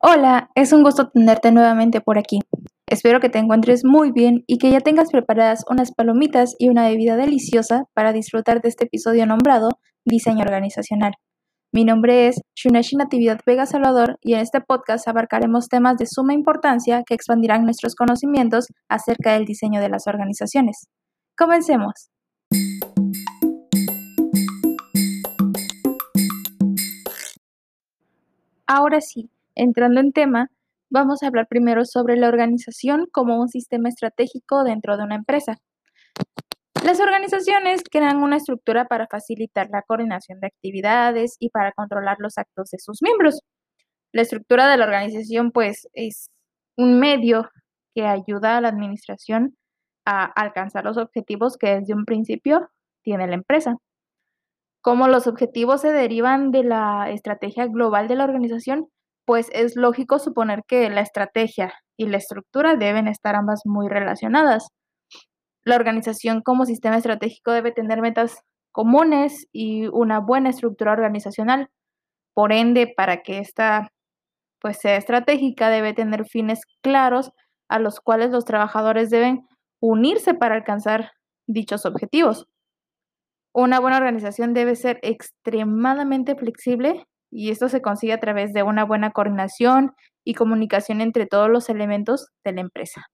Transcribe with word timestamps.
Hola, 0.00 0.48
es 0.54 0.72
un 0.72 0.84
gusto 0.84 1.08
tenerte 1.08 1.50
nuevamente 1.50 2.00
por 2.00 2.18
aquí. 2.18 2.38
Espero 2.86 3.18
que 3.18 3.30
te 3.30 3.40
encuentres 3.40 3.84
muy 3.84 4.12
bien 4.12 4.44
y 4.46 4.58
que 4.58 4.70
ya 4.70 4.78
tengas 4.78 5.10
preparadas 5.10 5.64
unas 5.68 5.90
palomitas 5.90 6.54
y 6.60 6.68
una 6.68 6.88
bebida 6.88 7.16
deliciosa 7.16 7.82
para 7.94 8.12
disfrutar 8.12 8.62
de 8.62 8.68
este 8.68 8.84
episodio 8.84 9.26
nombrado 9.26 9.70
Diseño 10.04 10.42
Organizacional. 10.42 11.14
Mi 11.72 11.84
nombre 11.84 12.28
es 12.28 12.40
Shuneshi 12.54 12.94
Natividad 12.94 13.40
Vega 13.44 13.66
Salvador 13.66 14.18
y 14.22 14.34
en 14.34 14.40
este 14.40 14.60
podcast 14.60 15.08
abarcaremos 15.08 15.66
temas 15.66 15.96
de 15.96 16.06
suma 16.06 16.32
importancia 16.32 17.02
que 17.04 17.14
expandirán 17.14 17.64
nuestros 17.64 17.96
conocimientos 17.96 18.68
acerca 18.88 19.32
del 19.32 19.46
diseño 19.46 19.80
de 19.80 19.88
las 19.88 20.06
organizaciones. 20.06 20.86
Comencemos. 21.36 22.08
Ahora 28.64 29.00
sí, 29.00 29.28
Entrando 29.58 29.98
en 29.98 30.12
tema, 30.12 30.52
vamos 30.88 31.20
a 31.20 31.26
hablar 31.26 31.48
primero 31.48 31.84
sobre 31.84 32.16
la 32.16 32.28
organización 32.28 33.08
como 33.10 33.40
un 33.40 33.48
sistema 33.48 33.88
estratégico 33.88 34.62
dentro 34.62 34.96
de 34.96 35.02
una 35.02 35.16
empresa. 35.16 35.56
Las 36.84 37.00
organizaciones 37.00 37.82
crean 37.90 38.22
una 38.22 38.36
estructura 38.36 38.84
para 38.84 39.08
facilitar 39.08 39.68
la 39.72 39.82
coordinación 39.82 40.38
de 40.38 40.46
actividades 40.46 41.34
y 41.40 41.50
para 41.50 41.72
controlar 41.72 42.18
los 42.20 42.38
actos 42.38 42.70
de 42.70 42.78
sus 42.78 43.02
miembros. 43.02 43.40
La 44.12 44.22
estructura 44.22 44.70
de 44.70 44.76
la 44.76 44.84
organización, 44.84 45.50
pues, 45.50 45.88
es 45.92 46.30
un 46.76 47.00
medio 47.00 47.50
que 47.96 48.06
ayuda 48.06 48.58
a 48.58 48.60
la 48.60 48.68
administración 48.68 49.56
a 50.06 50.24
alcanzar 50.24 50.84
los 50.84 50.98
objetivos 50.98 51.56
que 51.56 51.80
desde 51.80 51.94
un 51.94 52.04
principio 52.04 52.70
tiene 53.02 53.26
la 53.26 53.34
empresa. 53.34 53.76
Como 54.82 55.08
los 55.08 55.26
objetivos 55.26 55.80
se 55.80 55.90
derivan 55.90 56.52
de 56.52 56.62
la 56.62 57.10
estrategia 57.10 57.66
global 57.66 58.06
de 58.06 58.14
la 58.14 58.22
organización, 58.22 58.88
pues 59.28 59.50
es 59.52 59.76
lógico 59.76 60.18
suponer 60.18 60.64
que 60.66 60.88
la 60.88 61.02
estrategia 61.02 61.74
y 61.98 62.06
la 62.06 62.16
estructura 62.16 62.76
deben 62.76 63.08
estar 63.08 63.36
ambas 63.36 63.60
muy 63.66 63.86
relacionadas. 63.86 64.68
La 65.64 65.76
organización 65.76 66.40
como 66.40 66.64
sistema 66.64 66.96
estratégico 66.96 67.52
debe 67.52 67.70
tener 67.70 68.00
metas 68.00 68.40
comunes 68.72 69.46
y 69.52 69.86
una 69.88 70.18
buena 70.18 70.48
estructura 70.48 70.92
organizacional. 70.92 71.68
Por 72.32 72.54
ende, 72.54 72.90
para 72.96 73.20
que 73.20 73.40
esta 73.40 73.92
pues 74.60 74.78
sea 74.78 74.96
estratégica 74.96 75.68
debe 75.68 75.92
tener 75.92 76.24
fines 76.24 76.60
claros 76.80 77.30
a 77.68 77.78
los 77.78 78.00
cuales 78.00 78.30
los 78.30 78.46
trabajadores 78.46 79.10
deben 79.10 79.46
unirse 79.78 80.32
para 80.32 80.54
alcanzar 80.54 81.12
dichos 81.46 81.84
objetivos. 81.84 82.46
Una 83.52 83.78
buena 83.78 83.98
organización 83.98 84.54
debe 84.54 84.74
ser 84.74 84.98
extremadamente 85.02 86.34
flexible 86.34 87.04
y 87.30 87.50
esto 87.50 87.68
se 87.68 87.82
consigue 87.82 88.12
a 88.12 88.20
través 88.20 88.52
de 88.52 88.62
una 88.62 88.84
buena 88.84 89.10
coordinación 89.10 89.92
y 90.24 90.34
comunicación 90.34 91.00
entre 91.00 91.26
todos 91.26 91.48
los 91.50 91.68
elementos 91.68 92.28
de 92.44 92.52
la 92.52 92.60
empresa. 92.60 93.06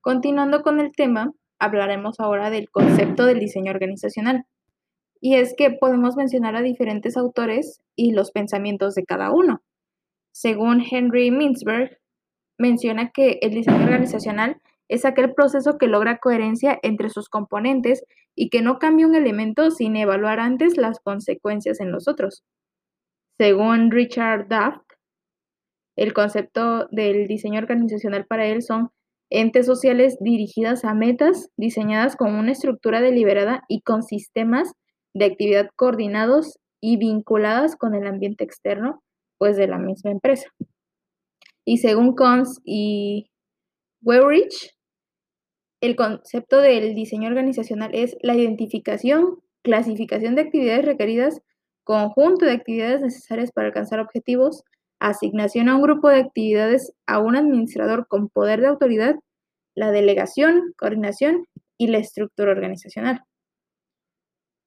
Continuando 0.00 0.62
con 0.62 0.80
el 0.80 0.92
tema, 0.92 1.32
hablaremos 1.58 2.18
ahora 2.18 2.50
del 2.50 2.70
concepto 2.70 3.26
del 3.26 3.38
diseño 3.38 3.70
organizacional. 3.70 4.44
Y 5.20 5.34
es 5.34 5.54
que 5.56 5.70
podemos 5.70 6.16
mencionar 6.16 6.56
a 6.56 6.62
diferentes 6.62 7.16
autores 7.16 7.80
y 7.94 8.12
los 8.12 8.30
pensamientos 8.30 8.94
de 8.94 9.04
cada 9.04 9.30
uno. 9.30 9.62
Según 10.32 10.82
Henry 10.90 11.30
Mintzberg, 11.30 11.98
menciona 12.56 13.10
que 13.10 13.38
el 13.42 13.50
diseño 13.50 13.84
organizacional 13.84 14.60
es 14.90 15.04
aquel 15.04 15.32
proceso 15.34 15.78
que 15.78 15.86
logra 15.86 16.18
coherencia 16.18 16.76
entre 16.82 17.10
sus 17.10 17.28
componentes 17.28 18.04
y 18.34 18.50
que 18.50 18.60
no 18.60 18.80
cambia 18.80 19.06
un 19.06 19.14
elemento 19.14 19.70
sin 19.70 19.94
evaluar 19.94 20.40
antes 20.40 20.76
las 20.76 20.98
consecuencias 20.98 21.78
en 21.78 21.92
los 21.92 22.08
otros. 22.08 22.42
Según 23.38 23.92
Richard 23.92 24.48
Duff, 24.48 24.82
el 25.96 26.12
concepto 26.12 26.88
del 26.90 27.28
diseño 27.28 27.60
organizacional 27.60 28.26
para 28.26 28.46
él 28.46 28.62
son 28.62 28.90
entes 29.30 29.64
sociales 29.66 30.16
dirigidas 30.18 30.84
a 30.84 30.92
metas 30.92 31.50
diseñadas 31.56 32.16
con 32.16 32.34
una 32.34 32.50
estructura 32.50 33.00
deliberada 33.00 33.62
y 33.68 33.82
con 33.82 34.02
sistemas 34.02 34.72
de 35.14 35.26
actividad 35.26 35.70
coordinados 35.76 36.58
y 36.80 36.96
vinculadas 36.96 37.76
con 37.76 37.94
el 37.94 38.08
ambiente 38.08 38.42
externo, 38.42 39.04
pues 39.38 39.56
de 39.56 39.68
la 39.68 39.78
misma 39.78 40.10
empresa. 40.10 40.48
Y 41.64 41.78
según 41.78 42.16
Cons 42.16 42.60
y 42.64 43.30
Weyrich, 44.02 44.74
el 45.80 45.96
concepto 45.96 46.60
del 46.60 46.94
diseño 46.94 47.28
organizacional 47.28 47.90
es 47.94 48.16
la 48.22 48.34
identificación, 48.34 49.38
clasificación 49.62 50.34
de 50.34 50.42
actividades 50.42 50.84
requeridas, 50.84 51.40
conjunto 51.84 52.44
de 52.44 52.52
actividades 52.52 53.00
necesarias 53.00 53.50
para 53.52 53.68
alcanzar 53.68 54.00
objetivos, 54.00 54.62
asignación 55.00 55.68
a 55.68 55.76
un 55.76 55.82
grupo 55.82 56.08
de 56.08 56.20
actividades 56.20 56.92
a 57.06 57.18
un 57.18 57.34
administrador 57.34 58.06
con 58.06 58.28
poder 58.28 58.60
de 58.60 58.68
autoridad, 58.68 59.16
la 59.74 59.90
delegación, 59.90 60.74
coordinación 60.76 61.46
y 61.78 61.86
la 61.86 61.98
estructura 61.98 62.52
organizacional. 62.52 63.22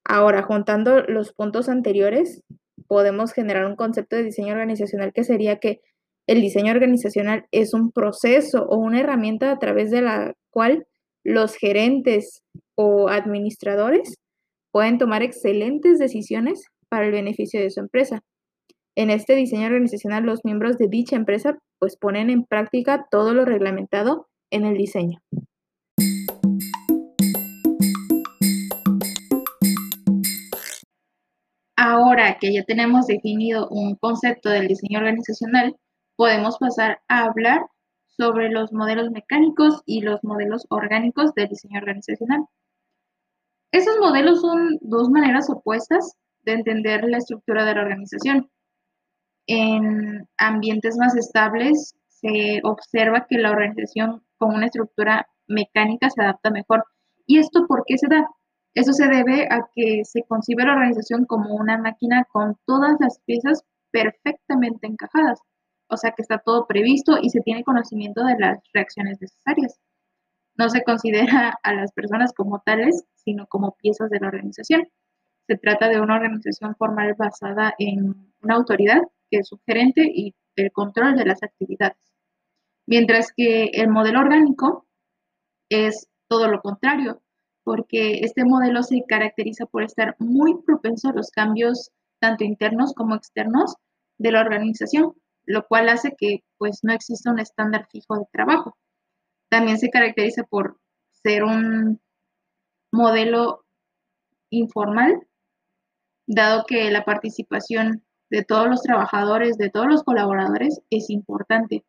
Ahora, 0.03 0.41
juntando 0.41 1.01
los 1.03 1.33
puntos 1.33 1.69
anteriores, 1.69 2.43
podemos 2.87 3.31
generar 3.33 3.65
un 3.67 3.75
concepto 3.75 4.15
de 4.15 4.23
diseño 4.23 4.53
organizacional 4.53 5.13
que 5.13 5.23
sería 5.23 5.59
que 5.59 5.81
el 6.27 6.41
diseño 6.41 6.71
organizacional 6.71 7.45
es 7.51 7.73
un 7.73 7.91
proceso 7.91 8.65
o 8.65 8.77
una 8.77 9.01
herramienta 9.01 9.51
a 9.51 9.59
través 9.59 9.91
de 9.91 10.01
la 10.01 10.33
cual 10.49 10.87
los 11.23 11.55
gerentes 11.55 12.43
o 12.75 13.09
administradores 13.09 14.15
pueden 14.71 14.97
tomar 14.97 15.23
excelentes 15.23 15.99
decisiones 15.99 16.65
para 16.89 17.05
el 17.05 17.11
beneficio 17.11 17.61
de 17.61 17.69
su 17.69 17.79
empresa. 17.79 18.21
En 18.95 19.09
este 19.09 19.35
diseño 19.35 19.67
organizacional, 19.67 20.23
los 20.23 20.41
miembros 20.43 20.77
de 20.77 20.87
dicha 20.87 21.15
empresa 21.15 21.57
pues 21.79 21.97
ponen 21.97 22.29
en 22.29 22.45
práctica 22.45 23.07
todo 23.09 23.33
lo 23.33 23.45
reglamentado 23.45 24.27
en 24.51 24.65
el 24.65 24.77
diseño. 24.77 25.19
Ahora 31.75 32.37
que 32.39 32.53
ya 32.53 32.63
tenemos 32.63 33.07
definido 33.07 33.67
un 33.69 33.95
concepto 33.95 34.49
del 34.49 34.67
diseño 34.67 34.99
organizacional, 34.99 35.75
podemos 36.15 36.57
pasar 36.57 36.99
a 37.07 37.25
hablar 37.25 37.61
sobre 38.17 38.49
los 38.49 38.71
modelos 38.71 39.11
mecánicos 39.11 39.81
y 39.85 40.01
los 40.01 40.23
modelos 40.23 40.65
orgánicos 40.69 41.33
del 41.33 41.49
diseño 41.49 41.79
organizacional. 41.79 42.45
Esos 43.71 43.97
modelos 43.99 44.41
son 44.41 44.77
dos 44.81 45.09
maneras 45.09 45.49
opuestas 45.49 46.13
de 46.43 46.53
entender 46.53 47.03
la 47.05 47.17
estructura 47.17 47.65
de 47.65 47.75
la 47.75 47.81
organización. 47.81 48.49
En 49.47 50.27
ambientes 50.37 50.95
más 50.97 51.15
estables 51.15 51.95
se 52.07 52.61
observa 52.63 53.25
que 53.27 53.37
la 53.37 53.51
organización 53.51 54.23
con 54.37 54.55
una 54.55 54.67
estructura 54.67 55.27
mecánica 55.47 56.09
se 56.09 56.21
adapta 56.21 56.51
mejor. 56.51 56.85
¿Y 57.25 57.39
esto 57.39 57.65
por 57.67 57.83
qué 57.85 57.97
se 57.97 58.07
da? 58.07 58.27
Eso 58.75 58.93
se 58.93 59.07
debe 59.07 59.47
a 59.49 59.67
que 59.73 60.03
se 60.05 60.23
concibe 60.23 60.65
la 60.65 60.73
organización 60.73 61.25
como 61.25 61.55
una 61.55 61.77
máquina 61.77 62.25
con 62.31 62.57
todas 62.65 62.95
las 62.99 63.19
piezas 63.25 63.63
perfectamente 63.91 64.87
encajadas 64.87 65.39
o 65.93 65.97
sea 65.97 66.11
que 66.11 66.21
está 66.21 66.39
todo 66.39 66.67
previsto 66.67 67.17
y 67.21 67.29
se 67.29 67.41
tiene 67.41 67.63
conocimiento 67.63 68.23
de 68.25 68.35
las 68.39 68.59
reacciones 68.73 69.21
necesarias. 69.21 69.79
No 70.55 70.69
se 70.69 70.83
considera 70.83 71.59
a 71.63 71.73
las 71.73 71.91
personas 71.93 72.33
como 72.33 72.61
tales, 72.65 73.05
sino 73.15 73.47
como 73.47 73.75
piezas 73.75 74.09
de 74.09 74.19
la 74.19 74.27
organización. 74.27 74.87
Se 75.47 75.57
trata 75.57 75.89
de 75.89 75.99
una 75.99 76.15
organización 76.15 76.75
formal 76.75 77.15
basada 77.17 77.73
en 77.79 78.33
una 78.41 78.55
autoridad 78.55 79.01
que 79.29 79.39
es 79.39 79.47
su 79.47 79.59
gerente 79.65 80.09
y 80.13 80.35
el 80.55 80.71
control 80.71 81.15
de 81.15 81.25
las 81.25 81.43
actividades. 81.43 81.97
Mientras 82.85 83.31
que 83.35 83.65
el 83.73 83.89
modelo 83.89 84.19
orgánico 84.19 84.87
es 85.69 86.07
todo 86.27 86.47
lo 86.47 86.61
contrario, 86.61 87.21
porque 87.63 88.19
este 88.19 88.43
modelo 88.43 88.83
se 88.83 89.03
caracteriza 89.07 89.65
por 89.65 89.83
estar 89.83 90.15
muy 90.19 90.61
propenso 90.63 91.09
a 91.09 91.13
los 91.13 91.31
cambios 91.31 91.91
tanto 92.19 92.43
internos 92.43 92.93
como 92.93 93.15
externos 93.15 93.75
de 94.17 94.31
la 94.31 94.41
organización, 94.41 95.13
lo 95.45 95.65
cual 95.67 95.89
hace 95.89 96.15
que 96.17 96.43
pues 96.57 96.79
no 96.83 96.93
exista 96.93 97.31
un 97.31 97.39
estándar 97.39 97.87
fijo 97.91 98.17
de 98.17 98.25
trabajo. 98.31 98.77
También 99.49 99.77
se 99.77 99.89
caracteriza 99.89 100.43
por 100.43 100.79
ser 101.11 101.43
un 101.43 102.01
modelo 102.91 103.65
informal, 104.49 105.27
dado 106.27 106.65
que 106.65 106.89
la 106.91 107.05
participación 107.05 108.03
de 108.29 108.43
todos 108.43 108.67
los 108.67 108.81
trabajadores, 108.81 109.57
de 109.57 109.69
todos 109.69 109.87
los 109.87 110.03
colaboradores 110.03 110.81
es 110.89 111.09
importante. 111.09 111.85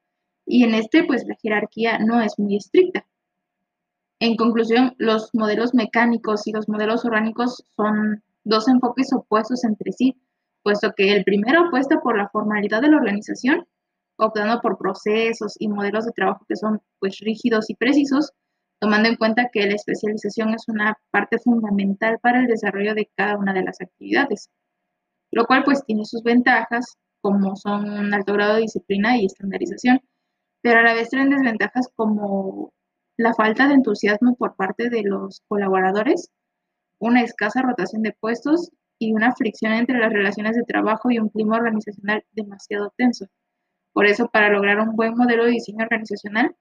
Y 0.47 0.65
en 0.65 0.75
este, 0.75 1.05
pues 1.05 1.25
la 1.27 1.37
jerarquía 1.41 1.99
no 1.99 2.21
es 2.21 2.39
muy 2.39 2.57
estricta. 2.57 3.07
En 4.21 4.37
conclusión, 4.37 4.95
los 4.99 5.31
modelos 5.35 5.75
mecánicos 5.75 6.47
y 6.47 6.53
los 6.53 6.69
modelos 6.69 7.05
orgánicos 7.05 7.65
son 7.77 8.23
dos 8.45 8.69
enfoques 8.69 9.13
opuestos 9.13 9.65
entre 9.65 9.93
sí, 9.93 10.17
puesto 10.65 10.93
que 10.97 11.13
el 11.13 11.25
primero 11.25 11.67
apuesta 11.67 12.01
por 12.01 12.17
la 12.17 12.29
formalidad 12.31 12.81
de 12.83 12.89
la 12.89 12.97
organización, 12.97 13.67
optando 14.17 14.61
por 14.61 14.79
procesos 14.79 15.55
y 15.59 15.69
modelos 15.69 16.07
de 16.07 16.13
trabajo 16.13 16.45
que 16.49 16.57
son 16.57 16.81
pues 16.99 17.19
rígidos 17.21 17.71
y 17.71 17.77
precisos, 17.77 18.33
tomando 18.81 19.09
en 19.09 19.17
cuenta 19.17 19.51
que 19.53 19.67
la 19.67 19.75
especialización 19.75 20.55
es 20.55 20.65
una 20.69 20.99
parte 21.11 21.39
fundamental 21.39 22.19
para 22.21 22.41
el 22.41 22.47
desarrollo 22.47 22.95
de 22.95 23.11
cada 23.15 23.37
una 23.37 23.53
de 23.53 23.63
las 23.63 23.81
actividades, 23.81 24.51
lo 25.31 25.47
cual 25.47 25.65
pues 25.65 25.85
tiene 25.85 26.05
sus 26.07 26.23
ventajas 26.23 26.97
como 27.21 27.57
son 27.57 27.89
un 27.89 28.15
alto 28.15 28.33
grado 28.33 28.55
de 28.55 28.63
disciplina 28.63 29.17
y 29.19 29.27
estandarización, 29.27 30.01
pero 30.63 30.81
a 30.81 30.83
la 30.83 30.95
vez 30.95 31.11
tienen 31.11 31.31
desventajas 31.31 31.89
como 31.95 32.73
la 33.17 33.35
falta 33.35 33.69
de 33.69 33.75
entusiasmo 33.75 34.35
por 34.37 34.57
parte 34.57 34.89
de 34.89 35.03
los 35.03 35.43
colaboradores, 35.47 36.31
una 36.99 37.23
escasa 37.23 37.63
rotación 37.63 38.03
de 38.03 38.13
puestos 38.13 38.71
y 38.99 39.13
una 39.13 39.35
fricción 39.35 39.73
entre 39.73 39.99
las 39.99 40.13
relaciones 40.13 40.57
de 40.57 40.65
trabajo 40.65 41.11
y 41.11 41.19
un 41.19 41.29
clima 41.29 41.57
organizacional 41.57 42.25
demasiado 42.33 42.93
tenso. 42.97 43.27
Por 43.93 44.07
eso, 44.07 44.29
para 44.29 44.51
lograr 44.51 44.81
un 44.81 44.97
buen 44.97 45.15
modelo 45.17 45.45
de 45.45 45.53
diseño 45.53 45.85
organizacional, 45.85 46.57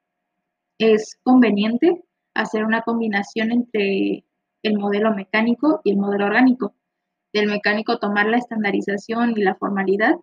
es 0.78 1.20
conveniente 1.24 2.04
hacer 2.34 2.66
una 2.66 2.82
combinación 2.82 3.52
entre 3.52 4.26
el 4.64 4.80
modelo 4.80 5.14
mecánico 5.14 5.82
y 5.84 5.92
el 5.92 5.98
modelo 5.98 6.26
orgánico. 6.26 6.76
Del 7.34 7.48
mecánico 7.48 8.00
tomar 8.00 8.28
la 8.28 8.38
estandarización 8.38 9.32
y 9.38 9.42
la 9.42 9.56
formalidad 9.56 10.16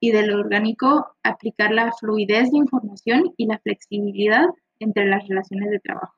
y 0.00 0.12
del 0.12 0.34
orgánico 0.34 1.16
aplicar 1.22 1.72
la 1.72 1.92
fluidez 1.92 2.50
de 2.50 2.58
información 2.58 3.32
y 3.36 3.46
la 3.46 3.58
flexibilidad 3.58 4.46
entre 4.78 5.06
las 5.06 5.26
relaciones 5.28 5.70
de 5.70 5.80
trabajo. 5.80 6.14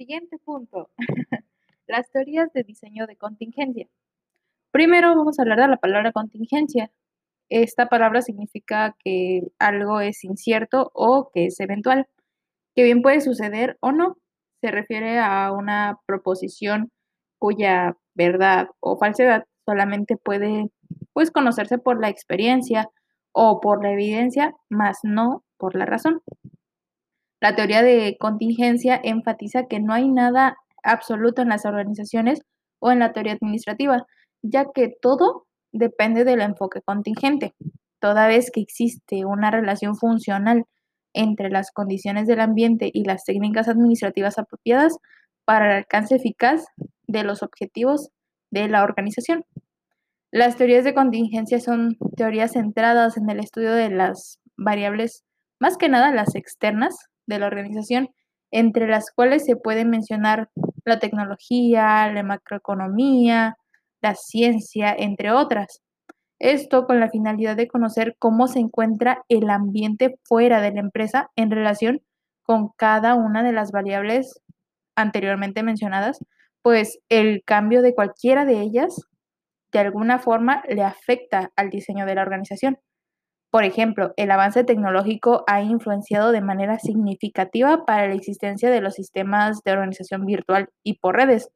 Siguiente 0.00 0.38
punto. 0.38 0.88
Las 1.86 2.10
teorías 2.10 2.50
de 2.54 2.62
diseño 2.62 3.06
de 3.06 3.16
contingencia. 3.16 3.86
Primero 4.70 5.14
vamos 5.14 5.38
a 5.38 5.42
hablar 5.42 5.60
de 5.60 5.68
la 5.68 5.76
palabra 5.76 6.10
contingencia. 6.10 6.90
Esta 7.50 7.90
palabra 7.90 8.22
significa 8.22 8.96
que 9.04 9.42
algo 9.58 10.00
es 10.00 10.24
incierto 10.24 10.90
o 10.94 11.30
que 11.34 11.44
es 11.44 11.60
eventual, 11.60 12.06
que 12.74 12.84
bien 12.84 13.02
puede 13.02 13.20
suceder 13.20 13.76
o 13.80 13.92
no. 13.92 14.16
Se 14.62 14.70
refiere 14.70 15.18
a 15.18 15.52
una 15.52 15.98
proposición 16.06 16.90
cuya 17.38 17.98
verdad 18.14 18.68
o 18.80 18.96
falsedad 18.96 19.44
solamente 19.66 20.16
puede 20.16 20.70
pues 21.12 21.30
conocerse 21.30 21.76
por 21.76 22.00
la 22.00 22.08
experiencia 22.08 22.88
o 23.32 23.60
por 23.60 23.82
la 23.82 23.92
evidencia, 23.92 24.54
más 24.70 25.00
no 25.02 25.44
por 25.58 25.74
la 25.76 25.84
razón. 25.84 26.22
La 27.40 27.56
teoría 27.56 27.82
de 27.82 28.16
contingencia 28.18 29.00
enfatiza 29.02 29.66
que 29.66 29.80
no 29.80 29.94
hay 29.94 30.08
nada 30.08 30.56
absoluto 30.82 31.40
en 31.40 31.48
las 31.48 31.64
organizaciones 31.64 32.42
o 32.80 32.92
en 32.92 32.98
la 32.98 33.12
teoría 33.12 33.32
administrativa, 33.32 34.06
ya 34.42 34.66
que 34.74 34.94
todo 35.00 35.46
depende 35.72 36.24
del 36.24 36.42
enfoque 36.42 36.82
contingente. 36.82 37.54
Toda 37.98 38.26
vez 38.26 38.50
que 38.50 38.60
existe 38.60 39.24
una 39.24 39.50
relación 39.50 39.96
funcional 39.96 40.64
entre 41.14 41.50
las 41.50 41.70
condiciones 41.70 42.26
del 42.26 42.40
ambiente 42.40 42.90
y 42.92 43.04
las 43.04 43.24
técnicas 43.24 43.68
administrativas 43.68 44.38
apropiadas 44.38 44.98
para 45.44 45.66
el 45.66 45.76
alcance 45.78 46.16
eficaz 46.16 46.66
de 47.06 47.24
los 47.24 47.42
objetivos 47.42 48.10
de 48.50 48.68
la 48.68 48.84
organización. 48.84 49.44
Las 50.30 50.56
teorías 50.56 50.84
de 50.84 50.94
contingencia 50.94 51.58
son 51.58 51.96
teorías 52.16 52.52
centradas 52.52 53.16
en 53.16 53.28
el 53.30 53.40
estudio 53.40 53.72
de 53.72 53.90
las 53.90 54.38
variables, 54.56 55.24
más 55.58 55.76
que 55.76 55.88
nada 55.88 56.12
las 56.12 56.34
externas 56.36 57.09
de 57.30 57.38
la 57.38 57.46
organización, 57.46 58.10
entre 58.50 58.86
las 58.86 59.10
cuales 59.10 59.46
se 59.46 59.56
puede 59.56 59.86
mencionar 59.86 60.50
la 60.84 60.98
tecnología, 60.98 62.12
la 62.12 62.22
macroeconomía, 62.22 63.56
la 64.02 64.14
ciencia, 64.14 64.94
entre 64.96 65.32
otras. 65.32 65.80
Esto 66.38 66.86
con 66.86 67.00
la 67.00 67.10
finalidad 67.10 67.56
de 67.56 67.68
conocer 67.68 68.16
cómo 68.18 68.48
se 68.48 68.60
encuentra 68.60 69.24
el 69.28 69.50
ambiente 69.50 70.18
fuera 70.24 70.60
de 70.60 70.72
la 70.72 70.80
empresa 70.80 71.30
en 71.36 71.50
relación 71.50 72.02
con 72.42 72.70
cada 72.76 73.14
una 73.14 73.42
de 73.42 73.52
las 73.52 73.72
variables 73.72 74.40
anteriormente 74.96 75.62
mencionadas, 75.62 76.18
pues 76.62 76.98
el 77.08 77.42
cambio 77.44 77.82
de 77.82 77.94
cualquiera 77.94 78.44
de 78.44 78.60
ellas 78.60 79.02
de 79.72 79.78
alguna 79.78 80.18
forma 80.18 80.62
le 80.68 80.82
afecta 80.82 81.52
al 81.56 81.70
diseño 81.70 82.06
de 82.06 82.14
la 82.14 82.22
organización. 82.22 82.78
Por 83.50 83.64
ejemplo, 83.64 84.12
el 84.16 84.30
avance 84.30 84.62
tecnológico 84.62 85.42
ha 85.48 85.60
influenciado 85.60 86.30
de 86.30 86.40
manera 86.40 86.78
significativa 86.78 87.84
para 87.84 88.06
la 88.06 88.14
existencia 88.14 88.70
de 88.70 88.80
los 88.80 88.94
sistemas 88.94 89.62
de 89.64 89.72
organización 89.72 90.24
virtual 90.24 90.68
y 90.84 90.98
por 90.98 91.16
redes. 91.16 91.50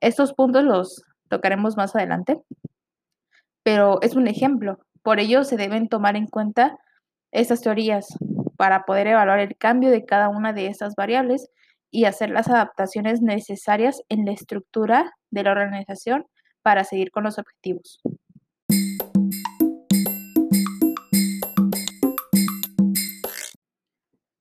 Estos 0.00 0.32
puntos 0.32 0.62
los 0.62 1.02
tocaremos 1.28 1.76
más 1.76 1.96
adelante, 1.96 2.40
pero 3.64 4.00
es 4.02 4.14
un 4.14 4.28
ejemplo. 4.28 4.78
Por 5.02 5.18
ello 5.18 5.42
se 5.42 5.56
deben 5.56 5.88
tomar 5.88 6.14
en 6.16 6.28
cuenta 6.28 6.78
estas 7.32 7.62
teorías 7.62 8.16
para 8.56 8.84
poder 8.84 9.08
evaluar 9.08 9.40
el 9.40 9.56
cambio 9.56 9.90
de 9.90 10.04
cada 10.04 10.28
una 10.28 10.52
de 10.52 10.68
estas 10.68 10.94
variables 10.94 11.50
y 11.90 12.04
hacer 12.04 12.30
las 12.30 12.48
adaptaciones 12.48 13.22
necesarias 13.22 14.02
en 14.08 14.24
la 14.24 14.32
estructura 14.32 15.12
de 15.30 15.42
la 15.42 15.50
organización 15.50 16.26
para 16.62 16.84
seguir 16.84 17.10
con 17.10 17.24
los 17.24 17.38
objetivos. 17.38 18.00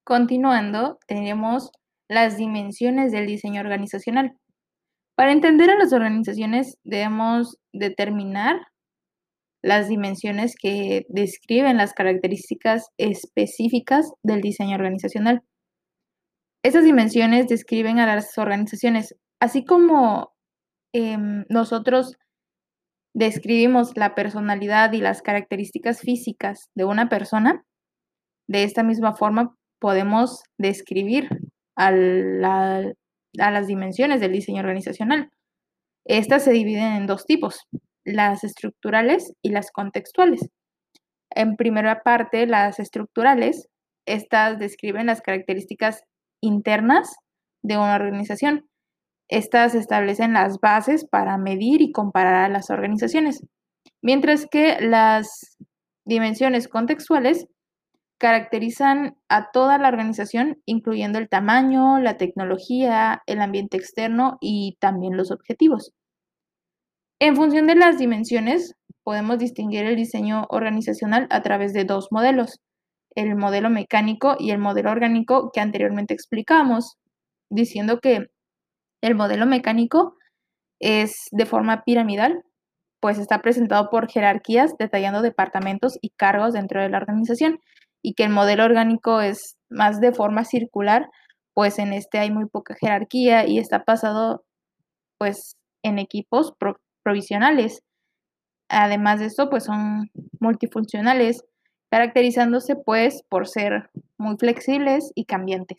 Continuando, 0.06 1.00
tenemos 1.08 1.72
las 2.10 2.38
dimensiones 2.38 3.12
del 3.12 3.28
diseño 3.28 3.62
organizacional. 3.62 4.38
Para 5.16 5.32
entender 5.32 5.70
a 5.70 5.78
las 5.78 5.94
organizaciones 5.94 6.78
debemos 6.84 7.58
determinar 7.72 8.62
las 9.62 9.88
dimensiones 9.88 10.56
que 10.62 11.06
describen 11.08 11.78
las 11.78 11.94
características 11.94 12.88
específicas 12.98 14.12
del 14.24 14.42
diseño 14.42 14.76
organizacional. 14.76 15.42
Esas 16.64 16.84
dimensiones 16.84 17.48
describen 17.48 18.00
a 18.00 18.06
las 18.06 18.38
organizaciones, 18.38 19.16
así 19.40 19.64
como 19.64 20.34
Em, 20.94 21.46
nosotros 21.50 22.18
describimos 23.16 23.98
la 23.98 24.14
personalidad 24.14 24.94
y 24.94 25.02
las 25.02 25.22
características 25.24 26.02
físicas 26.02 26.70
de 26.76 26.86
una 26.86 27.10
persona, 27.10 27.66
de 28.48 28.64
esta 28.64 28.84
misma 28.84 29.16
forma 29.16 29.56
podemos 29.84 30.44
describir 30.58 31.28
a, 31.76 31.92
las 31.92 33.68
dimensiones 33.68 34.22
del 34.22 34.32
diseño 34.32 34.62
organizacional. 34.62 35.30
Estas 36.06 36.46
se 36.46 36.52
dividen 36.52 36.94
en 36.94 37.06
dos 37.06 37.26
tipos, 37.26 37.68
las 38.06 38.46
estructurales 38.46 39.34
y 39.42 39.50
las 39.50 39.72
contextuales. 39.72 40.48
En 41.36 41.58
primera 41.58 42.02
parte, 42.04 42.48
las 42.48 42.80
estructurales, 42.80 43.68
estas 44.08 44.58
describen 44.58 45.08
las 45.08 45.20
características 45.20 46.04
internas 46.42 47.14
de 47.62 47.76
una 47.76 47.96
organización 47.96 48.70
estas 49.34 49.74
establecen 49.74 50.34
las 50.34 50.60
bases 50.60 51.08
para 51.10 51.38
medir 51.38 51.82
y 51.82 51.92
comparar 51.92 52.36
a 52.36 52.50
las 52.50 52.70
organizaciones, 52.70 53.44
mientras 54.02 54.46
que 54.46 54.78
las 54.80 55.58
dimensiones 56.06 56.68
contextuales 56.68 57.48
caracterizan 58.24 59.18
a 59.28 59.52
toda 59.52 59.78
la 59.78 59.90
organización, 59.90 60.62
incluyendo 60.66 61.20
el 61.20 61.28
tamaño, 61.28 62.00
la 62.00 62.16
tecnología, 62.16 63.22
el 63.26 63.42
ambiente 63.42 63.76
externo 63.76 64.38
y 64.40 64.78
también 64.80 65.18
los 65.18 65.30
objetivos. 65.30 65.92
En 67.20 67.36
función 67.36 67.68
de 67.68 67.76
las 67.76 67.98
dimensiones, 67.98 68.76
podemos 69.04 69.40
distinguir 69.40 69.84
el 69.84 69.98
diseño 69.98 70.46
organizacional 70.48 71.28
a 71.32 71.42
través 71.42 71.74
de 71.74 71.84
dos 71.84 72.08
modelos, 72.12 72.62
el 73.14 73.36
modelo 73.36 73.70
mecánico 73.70 74.38
y 74.40 74.52
el 74.52 74.58
modelo 74.58 74.92
orgánico 74.92 75.52
que 75.52 75.60
anteriormente 75.60 76.14
explicamos, 76.14 76.96
diciendo 77.50 78.00
que 78.00 78.28
el 79.02 79.16
modelo 79.16 79.46
mecánico 79.46 80.16
es 80.80 81.26
de 81.34 81.46
forma 81.46 81.84
piramidal, 81.84 82.42
pues 83.02 83.18
está 83.18 83.42
presentado 83.42 83.90
por 83.90 84.10
jerarquías 84.10 84.78
detallando 84.80 85.22
departamentos 85.22 85.98
y 86.02 86.12
cargos 86.12 86.54
dentro 86.54 86.82
de 86.82 86.88
la 86.88 87.00
organización 87.00 87.60
y 88.04 88.14
que 88.14 88.26
el 88.26 88.30
modelo 88.30 88.66
orgánico 88.66 89.22
es 89.22 89.58
más 89.70 90.00
de 90.02 90.14
forma 90.14 90.44
circular, 90.44 91.10
pues 91.56 91.80
en 91.80 91.94
este 91.94 92.20
hay 92.20 92.30
muy 92.30 92.46
poca 92.46 92.76
jerarquía 92.80 93.48
y 93.48 93.58
está 93.58 93.84
pasado 93.84 94.44
pues 95.18 95.56
en 95.84 95.98
equipos 96.00 96.54
provisionales. 97.04 97.82
Además 98.70 99.20
de 99.20 99.28
esto, 99.28 99.50
pues 99.50 99.64
son 99.64 100.10
multifuncionales, 100.40 101.44
caracterizándose 101.90 102.76
pues 102.76 103.24
por 103.30 103.48
ser 103.48 103.90
muy 104.18 104.36
flexibles 104.38 105.12
y 105.16 105.26
cambiantes. 105.26 105.78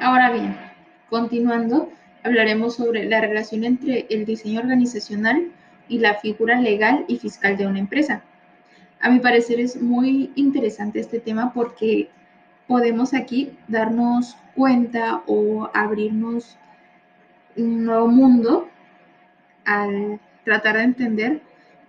Ahora 0.00 0.32
bien, 0.32 0.56
continuando, 1.08 1.88
hablaremos 2.22 2.76
sobre 2.76 3.04
la 3.04 3.20
relación 3.20 3.64
entre 3.64 4.06
el 4.10 4.24
diseño 4.24 4.60
organizacional 4.60 5.50
y 5.88 5.98
la 5.98 6.14
figura 6.14 6.60
legal 6.60 7.04
y 7.08 7.18
fiscal 7.18 7.56
de 7.56 7.66
una 7.66 7.80
empresa. 7.80 8.22
A 9.00 9.10
mi 9.10 9.18
parecer 9.18 9.60
es 9.60 9.80
muy 9.80 10.30
interesante 10.36 11.00
este 11.00 11.18
tema 11.18 11.52
porque 11.52 12.08
podemos 12.68 13.14
aquí 13.14 13.50
darnos 13.68 14.36
cuenta 14.54 15.22
o 15.26 15.68
abrirnos 15.74 16.56
un 17.56 17.84
nuevo 17.84 18.06
mundo 18.06 18.68
al 19.64 20.20
tratar 20.44 20.76
de 20.76 20.82
entender 20.84 21.42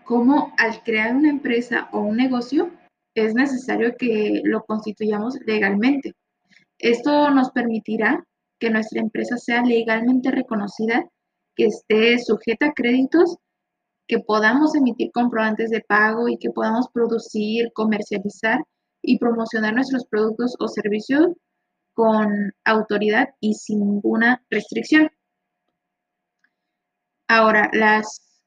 cómo 0.03 0.53
al 0.57 0.81
crear 0.83 1.15
una 1.15 1.29
empresa 1.29 1.87
o 1.91 1.99
un 1.99 2.17
negocio 2.17 2.71
es 3.15 3.33
necesario 3.35 3.95
que 3.97 4.41
lo 4.43 4.63
constituyamos 4.63 5.37
legalmente. 5.45 6.13
Esto 6.79 7.29
nos 7.29 7.51
permitirá 7.51 8.25
que 8.63 8.69
nuestra 8.69 9.01
empresa 9.01 9.35
sea 9.35 9.61
legalmente 9.61 10.31
reconocida, 10.31 11.05
que 11.53 11.65
esté 11.65 12.17
sujeta 12.17 12.67
a 12.67 12.71
créditos, 12.71 13.35
que 14.07 14.19
podamos 14.19 14.73
emitir 14.73 15.11
comprobantes 15.11 15.69
de 15.69 15.81
pago 15.81 16.29
y 16.29 16.37
que 16.37 16.49
podamos 16.49 16.87
producir, 16.93 17.73
comercializar 17.73 18.63
y 19.01 19.19
promocionar 19.19 19.73
nuestros 19.73 20.05
productos 20.05 20.55
o 20.59 20.69
servicios 20.69 21.27
con 21.93 22.53
autoridad 22.63 23.31
y 23.41 23.55
sin 23.55 23.79
ninguna 23.79 24.41
restricción. 24.49 25.09
Ahora, 27.27 27.69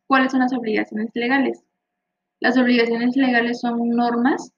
¿cuáles 0.07 0.33
son 0.33 0.41
las 0.41 0.55
obligaciones 0.55 1.11
legales? 1.13 1.63
Las 2.41 2.57
obligaciones 2.57 3.15
legales 3.17 3.61
son 3.61 3.87
normas 3.91 4.51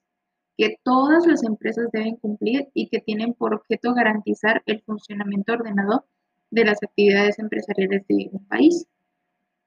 que 0.59 0.77
todas 0.83 1.25
las 1.25 1.41
empresas 1.45 1.87
deben 1.93 2.17
cumplir 2.17 2.67
y 2.73 2.89
que 2.89 2.99
tienen 2.99 3.33
por 3.33 3.53
objeto 3.53 3.93
garantizar 3.93 4.61
el 4.65 4.81
funcionamiento 4.81 5.53
ordenado 5.53 6.03
de 6.51 6.65
las 6.65 6.83
actividades 6.83 7.39
empresariales 7.39 8.05
de 8.09 8.29
un 8.33 8.45
país. 8.45 8.85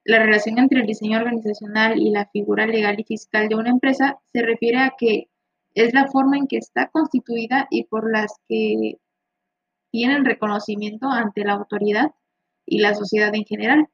La 0.05 0.19
relación 0.19 0.59
entre 0.59 0.81
el 0.81 0.87
diseño 0.87 1.17
organizacional 1.17 1.99
y 1.99 2.11
la 2.11 2.27
figura 2.27 2.67
legal 2.67 3.01
y 3.01 3.05
fiscal 3.05 3.49
de 3.49 3.55
una 3.55 3.71
empresa 3.71 4.19
se 4.35 4.43
refiere 4.43 4.81
a 4.81 4.93
que 4.99 5.31
es 5.75 5.95
la 5.95 6.09
forma 6.09 6.37
en 6.37 6.47
que 6.47 6.59
está 6.59 6.89
constituida 6.89 7.69
y 7.71 7.85
por 7.85 8.13
las 8.13 8.35
que 8.47 8.99
tienen 9.93 10.27
reconocimiento 10.27 11.09
ante 11.09 11.43
la 11.43 11.55
autoridad 11.55 12.11
y 12.67 12.81
la 12.81 12.95
sociedad 12.95 13.35
en 13.35 13.47
general. 13.47 13.89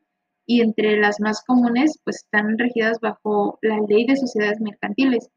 Y 0.46 0.62
entre 0.62 0.98
las 0.98 1.20
más 1.20 1.44
comunes, 1.44 2.00
pues 2.02 2.24
están 2.24 2.58
regidas 2.58 2.98
bajo 2.98 3.60
la 3.62 3.78
ley 3.88 4.04
de 4.04 4.16
sociedades 4.16 4.60
mercantiles, 4.60 5.30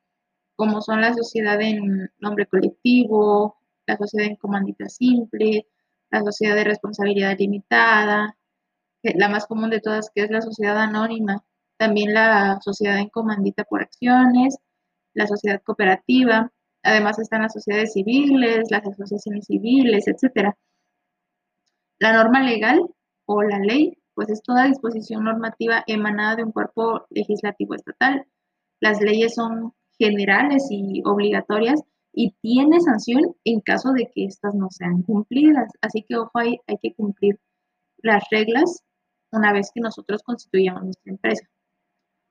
como 0.61 0.79
son 0.83 1.01
la 1.01 1.11
sociedad 1.15 1.59
en 1.59 2.11
nombre 2.19 2.45
colectivo, 2.45 3.57
la 3.87 3.97
sociedad 3.97 4.27
en 4.27 4.35
comandita 4.35 4.87
simple, 4.89 5.65
la 6.11 6.21
sociedad 6.21 6.55
de 6.55 6.65
responsabilidad 6.65 7.35
limitada, 7.35 8.37
la 9.01 9.27
más 9.27 9.47
común 9.47 9.71
de 9.71 9.79
todas 9.79 10.11
que 10.13 10.21
es 10.21 10.29
la 10.29 10.43
sociedad 10.43 10.77
anónima, 10.77 11.43
también 11.77 12.13
la 12.13 12.59
sociedad 12.61 12.99
en 12.99 13.09
comandita 13.09 13.63
por 13.63 13.81
acciones, 13.81 14.59
la 15.15 15.25
sociedad 15.25 15.63
cooperativa, 15.63 16.51
además 16.83 17.17
están 17.17 17.41
las 17.41 17.53
sociedades 17.53 17.93
civiles, 17.93 18.69
las 18.69 18.85
asociaciones 18.85 19.47
civiles, 19.47 20.07
etc. 20.07 20.53
La 21.97 22.13
norma 22.13 22.43
legal 22.43 22.85
o 23.25 23.41
la 23.41 23.57
ley, 23.57 23.97
pues 24.13 24.29
es 24.29 24.43
toda 24.43 24.65
disposición 24.65 25.23
normativa 25.23 25.83
emanada 25.87 26.35
de 26.35 26.43
un 26.43 26.51
cuerpo 26.51 27.07
legislativo 27.09 27.73
estatal. 27.73 28.27
Las 28.79 29.01
leyes 29.01 29.33
son 29.33 29.73
generales 30.01 30.65
y 30.71 31.03
obligatorias 31.05 31.79
y 32.11 32.31
tiene 32.41 32.79
sanción 32.81 33.35
en 33.45 33.61
caso 33.61 33.91
de 33.93 34.09
que 34.13 34.25
éstas 34.25 34.55
no 34.55 34.67
sean 34.71 35.03
cumplidas. 35.03 35.71
Así 35.79 36.03
que, 36.07 36.17
ojo, 36.17 36.31
hay, 36.33 36.57
hay 36.65 36.77
que 36.81 36.93
cumplir 36.95 37.39
las 37.97 38.23
reglas 38.31 38.83
una 39.31 39.53
vez 39.53 39.71
que 39.73 39.79
nosotros 39.79 40.23
constituyamos 40.23 40.83
nuestra 40.83 41.11
empresa. 41.11 41.47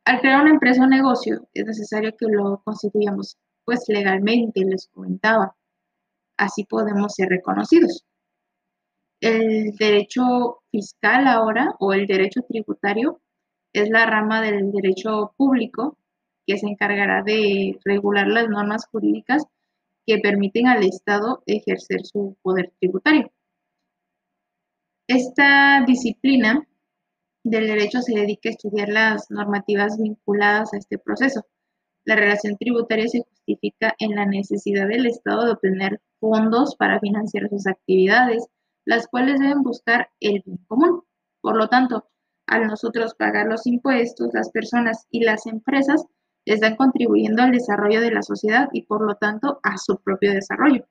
Al 0.04 0.20
crear 0.20 0.42
una 0.42 0.50
empresa 0.50 0.82
o 0.82 0.88
negocio 0.88 1.48
es 1.54 1.64
necesario 1.64 2.16
que 2.16 2.26
lo 2.26 2.60
constituyamos 2.64 3.38
pues 3.64 3.84
legalmente, 3.86 4.64
les 4.64 4.88
comentaba. 4.88 5.54
Así 6.36 6.64
podemos 6.64 7.14
ser 7.14 7.28
reconocidos. 7.28 8.04
El 9.20 9.76
derecho 9.76 10.62
fiscal 10.72 11.28
ahora 11.28 11.74
o 11.78 11.92
el 11.92 12.06
derecho 12.06 12.40
tributario 12.48 13.20
es 13.72 13.88
la 13.90 14.06
rama 14.06 14.40
del 14.42 14.72
derecho 14.72 15.34
público 15.36 15.99
que 16.50 16.58
se 16.58 16.66
encargará 16.66 17.22
de 17.22 17.78
regular 17.84 18.26
las 18.26 18.48
normas 18.48 18.84
jurídicas 18.90 19.44
que 20.04 20.18
permiten 20.18 20.66
al 20.66 20.82
Estado 20.82 21.44
ejercer 21.46 22.04
su 22.04 22.36
poder 22.42 22.72
tributario. 22.80 23.30
Esta 25.06 25.84
disciplina 25.86 26.66
del 27.44 27.68
derecho 27.68 28.02
se 28.02 28.16
dedica 28.16 28.48
a 28.48 28.52
estudiar 28.52 28.88
las 28.88 29.30
normativas 29.30 29.96
vinculadas 29.96 30.74
a 30.74 30.78
este 30.78 30.98
proceso. 30.98 31.46
La 32.04 32.16
relación 32.16 32.56
tributaria 32.56 33.06
se 33.06 33.22
justifica 33.22 33.94
en 34.00 34.16
la 34.16 34.26
necesidad 34.26 34.88
del 34.88 35.06
Estado 35.06 35.44
de 35.44 35.52
obtener 35.52 36.00
fondos 36.18 36.74
para 36.74 36.98
financiar 36.98 37.48
sus 37.48 37.68
actividades, 37.68 38.44
las 38.84 39.06
cuales 39.06 39.38
deben 39.38 39.62
buscar 39.62 40.10
el 40.18 40.42
bien 40.44 40.58
común. 40.66 41.04
Por 41.42 41.56
lo 41.56 41.68
tanto, 41.68 42.08
al 42.48 42.66
nosotros 42.66 43.14
pagar 43.14 43.46
los 43.46 43.68
impuestos, 43.68 44.30
las 44.32 44.50
personas 44.50 45.06
y 45.12 45.22
las 45.22 45.46
empresas 45.46 46.04
están 46.44 46.76
contribuyendo 46.76 47.42
al 47.42 47.52
desarrollo 47.52 48.00
de 48.00 48.12
la 48.12 48.22
sociedad 48.22 48.68
y 48.72 48.82
por 48.82 49.06
lo 49.06 49.14
tanto 49.16 49.60
a 49.62 49.76
su 49.78 49.98
propio 49.98 50.32
desarrollo. 50.32 50.86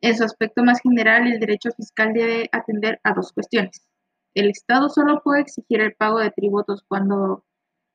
En 0.00 0.16
su 0.16 0.24
aspecto 0.24 0.62
más 0.62 0.80
general, 0.80 1.26
el 1.26 1.40
derecho 1.40 1.70
fiscal 1.76 2.12
debe 2.12 2.48
atender 2.52 3.00
a 3.04 3.14
dos 3.14 3.32
cuestiones. 3.32 3.88
El 4.34 4.50
Estado 4.50 4.88
solo 4.88 5.22
puede 5.22 5.42
exigir 5.42 5.80
el 5.80 5.94
pago 5.94 6.18
de 6.18 6.30
tributos 6.30 6.84
cuando 6.86 7.44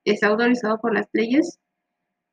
está 0.05 0.27
autorizado 0.27 0.79
por 0.79 0.93
las 0.93 1.07
leyes 1.13 1.59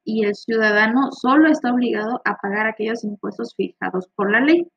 y 0.05 0.25
el 0.25 0.35
ciudadano 0.35 1.11
solo 1.11 1.51
está 1.51 1.73
obligado 1.73 2.23
a 2.25 2.37
pagar 2.37 2.67
aquellos 2.67 3.05
impuestos 3.05 3.55
fijados 3.57 4.09
por 4.15 4.31
la 4.31 4.41
ley. 4.41 4.69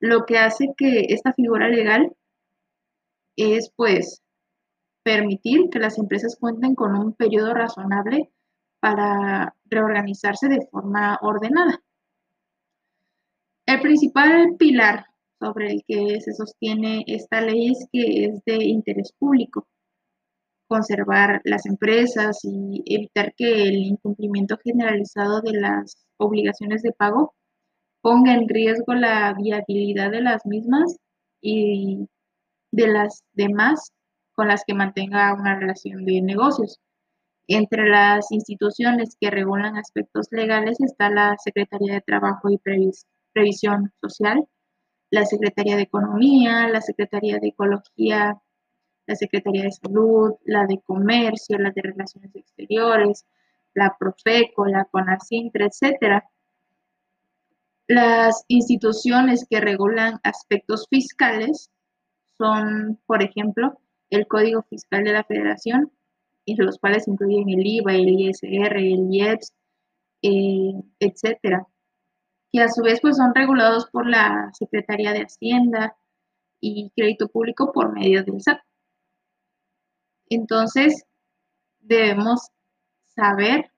Lo 0.00 0.24
que 0.24 0.38
hace 0.38 0.74
que 0.76 1.06
esta 1.10 1.32
figura 1.32 1.68
legal 1.68 2.16
es 3.36 3.70
pues 3.76 4.22
permitir 5.04 5.68
que 5.70 5.78
las 5.78 5.98
empresas 5.98 6.36
cuenten 6.40 6.74
con 6.74 6.96
un 6.96 7.12
periodo 7.12 7.52
razonable 7.54 8.32
para 8.84 9.56
reorganizarse 9.64 10.46
de 10.46 10.66
forma 10.70 11.18
ordenada. 11.22 11.80
El 13.64 13.80
principal 13.80 14.56
pilar 14.58 15.06
sobre 15.40 15.72
el 15.72 15.84
que 15.88 16.20
se 16.20 16.34
sostiene 16.34 17.02
esta 17.06 17.40
ley 17.40 17.70
es 17.70 17.88
que 17.90 18.26
es 18.26 18.44
de 18.44 18.62
interés 18.62 19.14
público 19.18 19.66
conservar 20.66 21.40
las 21.44 21.64
empresas 21.64 22.40
y 22.42 22.82
evitar 22.84 23.32
que 23.34 23.62
el 23.62 23.76
incumplimiento 23.76 24.58
generalizado 24.62 25.40
de 25.40 25.58
las 25.58 26.04
obligaciones 26.18 26.82
de 26.82 26.92
pago 26.92 27.34
ponga 28.02 28.34
en 28.34 28.50
riesgo 28.50 28.92
la 28.92 29.32
viabilidad 29.32 30.10
de 30.10 30.20
las 30.20 30.44
mismas 30.44 30.98
y 31.40 32.06
de 32.70 32.88
las 32.88 33.22
demás 33.32 33.92
con 34.34 34.48
las 34.48 34.62
que 34.66 34.74
mantenga 34.74 35.32
una 35.32 35.58
relación 35.58 36.04
de 36.04 36.20
negocios. 36.20 36.78
Entre 37.46 37.86
las 37.88 38.32
instituciones 38.32 39.16
que 39.20 39.30
regulan 39.30 39.76
aspectos 39.76 40.28
legales 40.30 40.80
está 40.80 41.10
la 41.10 41.36
Secretaría 41.36 41.94
de 41.94 42.00
Trabajo 42.00 42.48
y 42.50 42.58
Previsión 43.32 43.92
Social, 44.00 44.46
la 45.10 45.26
Secretaría 45.26 45.76
de 45.76 45.82
Economía, 45.82 46.68
la 46.68 46.80
Secretaría 46.80 47.38
de 47.38 47.48
Ecología, 47.48 48.40
la 49.06 49.14
Secretaría 49.14 49.64
de 49.64 49.72
Salud, 49.72 50.32
la 50.44 50.66
de 50.66 50.80
Comercio, 50.84 51.58
la 51.58 51.70
de 51.70 51.82
Relaciones 51.82 52.34
Exteriores, 52.34 53.26
la 53.74 53.94
Profeco, 53.98 54.66
la 54.66 54.86
CONACINTRA, 54.86 55.66
etcétera. 55.66 56.30
Las 57.86 58.44
instituciones 58.48 59.46
que 59.48 59.60
regulan 59.60 60.18
aspectos 60.22 60.86
fiscales 60.88 61.70
son, 62.38 62.98
por 63.04 63.22
ejemplo, 63.22 63.78
el 64.08 64.26
Código 64.26 64.62
Fiscal 64.62 65.04
de 65.04 65.12
la 65.12 65.24
Federación, 65.24 65.92
los 66.46 66.78
cuales 66.78 67.08
incluyen 67.08 67.48
el 67.48 67.66
IVA, 67.66 67.94
el 67.94 68.08
ISR, 68.08 68.76
el 68.76 69.08
IEPS, 69.10 69.52
eh, 70.22 70.72
etcétera, 71.00 71.66
que 72.52 72.60
a 72.60 72.68
su 72.68 72.82
vez 72.82 73.00
pues, 73.00 73.16
son 73.16 73.34
regulados 73.34 73.86
por 73.90 74.06
la 74.06 74.50
Secretaría 74.52 75.12
de 75.12 75.22
Hacienda 75.22 75.96
y 76.60 76.90
Crédito 76.96 77.28
Público 77.28 77.72
por 77.72 77.92
medio 77.92 78.22
del 78.24 78.40
SAT. 78.40 78.60
Entonces, 80.28 81.04
debemos 81.80 82.48
saber 83.14 83.70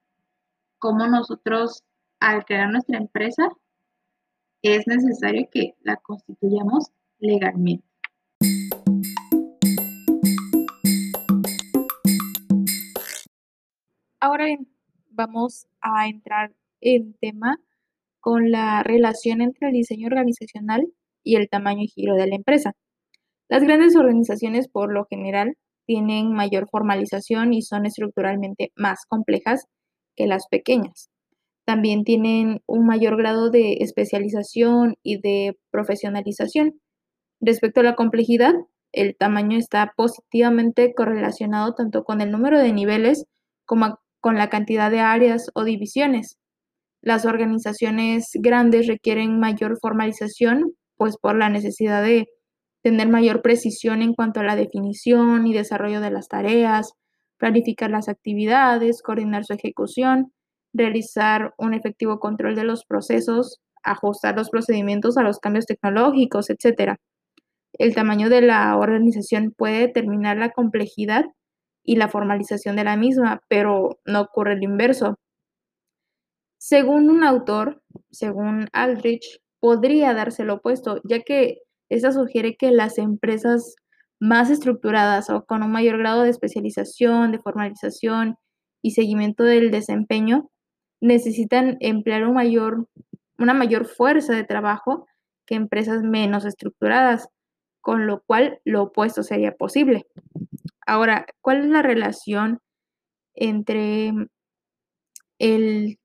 cómo 0.79 1.07
nosotros, 1.07 1.85
al 2.21 2.45
crear 2.45 2.71
nuestra 2.71 2.99
empresa, 2.99 3.49
es 4.63 4.87
necesario 4.87 5.49
que 5.51 5.75
la 5.81 5.97
constituyamos 5.97 6.91
legalmente. 7.19 7.86
Ahora 14.27 14.47
vamos 15.11 15.69
a 15.81 16.09
entrar 16.09 16.53
en 16.81 17.15
tema 17.21 17.61
con 18.19 18.51
la 18.51 18.83
relación 18.83 19.41
entre 19.41 19.69
el 19.69 19.75
diseño 19.75 20.09
organizacional 20.09 20.89
y 21.23 21.37
el 21.37 21.49
tamaño 21.49 21.83
y 21.85 21.87
giro 21.87 22.17
de 22.17 22.27
la 22.27 22.35
empresa. 22.35 22.73
Las 23.49 23.63
grandes 23.63 23.95
organizaciones, 23.95 24.67
por 24.67 24.93
lo 24.93 25.05
general, 25.05 25.57
tienen 25.87 26.33
mayor 26.33 26.69
formalización 26.69 27.55
y 27.55 27.63
son 27.63 27.87
estructuralmente 27.87 28.73
más 28.75 29.07
complejas 29.07 29.67
que 30.17 30.27
las 30.27 30.49
pequeñas. 30.49 31.09
También 31.65 32.03
tienen 32.03 32.63
un 32.67 32.85
mayor 32.85 33.17
grado 33.17 33.51
de 33.51 33.75
especialización 33.75 34.97
y 35.05 35.21
de 35.21 35.57
profesionalización. 35.71 36.81
Respecto 37.41 37.79
a 37.79 37.85
la 37.85 37.95
complejidad, 37.95 38.55
el 38.91 39.17
tamaño 39.17 39.57
está 39.57 39.93
positivamente 39.97 40.95
correlacionado 40.95 41.75
tanto 41.75 42.03
con 42.03 42.21
el 42.21 42.33
número 42.33 42.59
de 42.59 42.73
niveles 42.73 43.27
como 43.67 44.01
con 44.27 44.35
la 44.35 44.49
cantidad 44.49 44.91
de 44.91 44.99
áreas 44.99 45.53
o 45.55 45.63
divisiones. 45.63 46.37
Las 47.01 47.27
organizaciones 47.27 48.31
grandes 48.35 48.89
requieren 48.89 49.39
mayor 49.39 49.79
formalización, 49.81 50.73
pues 50.97 51.17
por 51.17 51.37
la 51.37 51.49
necesidad 51.49 52.03
de 52.03 52.27
tener 52.83 53.09
mayor 53.09 53.41
precisión 53.41 54.03
en 54.03 54.15
cuanto 54.15 54.41
a 54.41 54.43
la 54.43 54.57
definición 54.57 55.47
y 55.47 55.55
desarrollo 55.55 56.01
de 56.01 56.11
las 56.11 56.27
tareas, 56.27 56.95
planificar 57.37 57.93
las 57.93 58.09
actividades, 58.09 59.01
coordinar 59.01 59.45
su 59.45 59.53
ejecución, 59.53 60.33
realizar 60.73 61.55
un 61.57 61.73
efectivo 61.73 62.19
control 62.19 62.57
de 62.57 62.65
los 62.65 62.85
procesos, 62.85 63.61
ajustar 63.85 64.35
los 64.35 64.51
procedimientos 64.51 65.17
a 65.19 65.23
los 65.23 65.39
cambios 65.39 65.67
tecnológicos, 65.67 66.51
etc. 66.51 66.97
El 67.75 67.95
tamaño 67.95 68.29
de 68.29 68.41
la 68.41 68.77
organización 68.77 69.55
puede 69.57 69.83
determinar 69.83 70.37
la 70.37 70.51
complejidad 70.51 71.27
y 71.87 71.97
la 71.97 72.09
formalización 72.09 72.77
de 72.77 72.85
la 72.85 72.97
misma, 72.97 73.41
pero 73.49 74.01
no 74.05 74.21
ocurre 74.21 74.55
el 74.55 74.63
inverso. 74.65 75.17
Según 76.59 77.09
un 77.09 77.25
autor, 77.25 77.83
según 78.11 78.69
Aldrich, 78.73 79.41
podría 79.61 80.13
darse 80.13 80.45
lo 80.45 80.55
opuesto, 80.55 81.01
ya 81.05 81.21
que 81.21 81.59
esta 81.89 82.13
sugiere 82.13 82.57
que 82.57 82.73
las 82.73 82.99
empresas 82.99 83.77
más 84.19 84.51
estructuradas 84.51 85.31
o 85.31 85.45
con 85.47 85.63
un 85.63 85.71
mayor 85.71 85.99
grado 85.99 86.23
de 86.23 86.31
especialización, 86.31 87.33
de 87.33 87.39
formalización 87.39 88.37
y 88.83 88.91
seguimiento 88.93 89.45
del 89.45 89.71
desempeño 89.71 90.51
necesitan 91.01 91.77
emplear 91.81 92.25
una 92.27 93.55
mayor 93.55 93.87
fuerza 93.87 94.33
de 94.33 94.45
trabajo 94.45 95.07
que 95.47 95.55
empresas 95.55 96.03
menos 96.03 96.45
estructuradas, 96.45 97.29
con 97.81 98.07
lo 98.07 98.23
cual 98.27 98.61
lo 98.65 98.85
opuesto 98.85 99.23
sería 99.23 99.53
posible. 99.53 100.07
Ahora, 100.87 101.27
¿cuál 101.41 101.63
es 101.63 101.67
la 101.67 101.83
relación 101.83 102.61
entre 103.35 104.13
el 105.39 105.99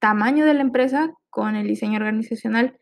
tamaño 0.00 0.44
de 0.44 0.54
la 0.54 0.62
empresa 0.62 1.14
con 1.30 1.54
el 1.54 1.68
diseño 1.68 1.96
organizacional? 1.98 2.76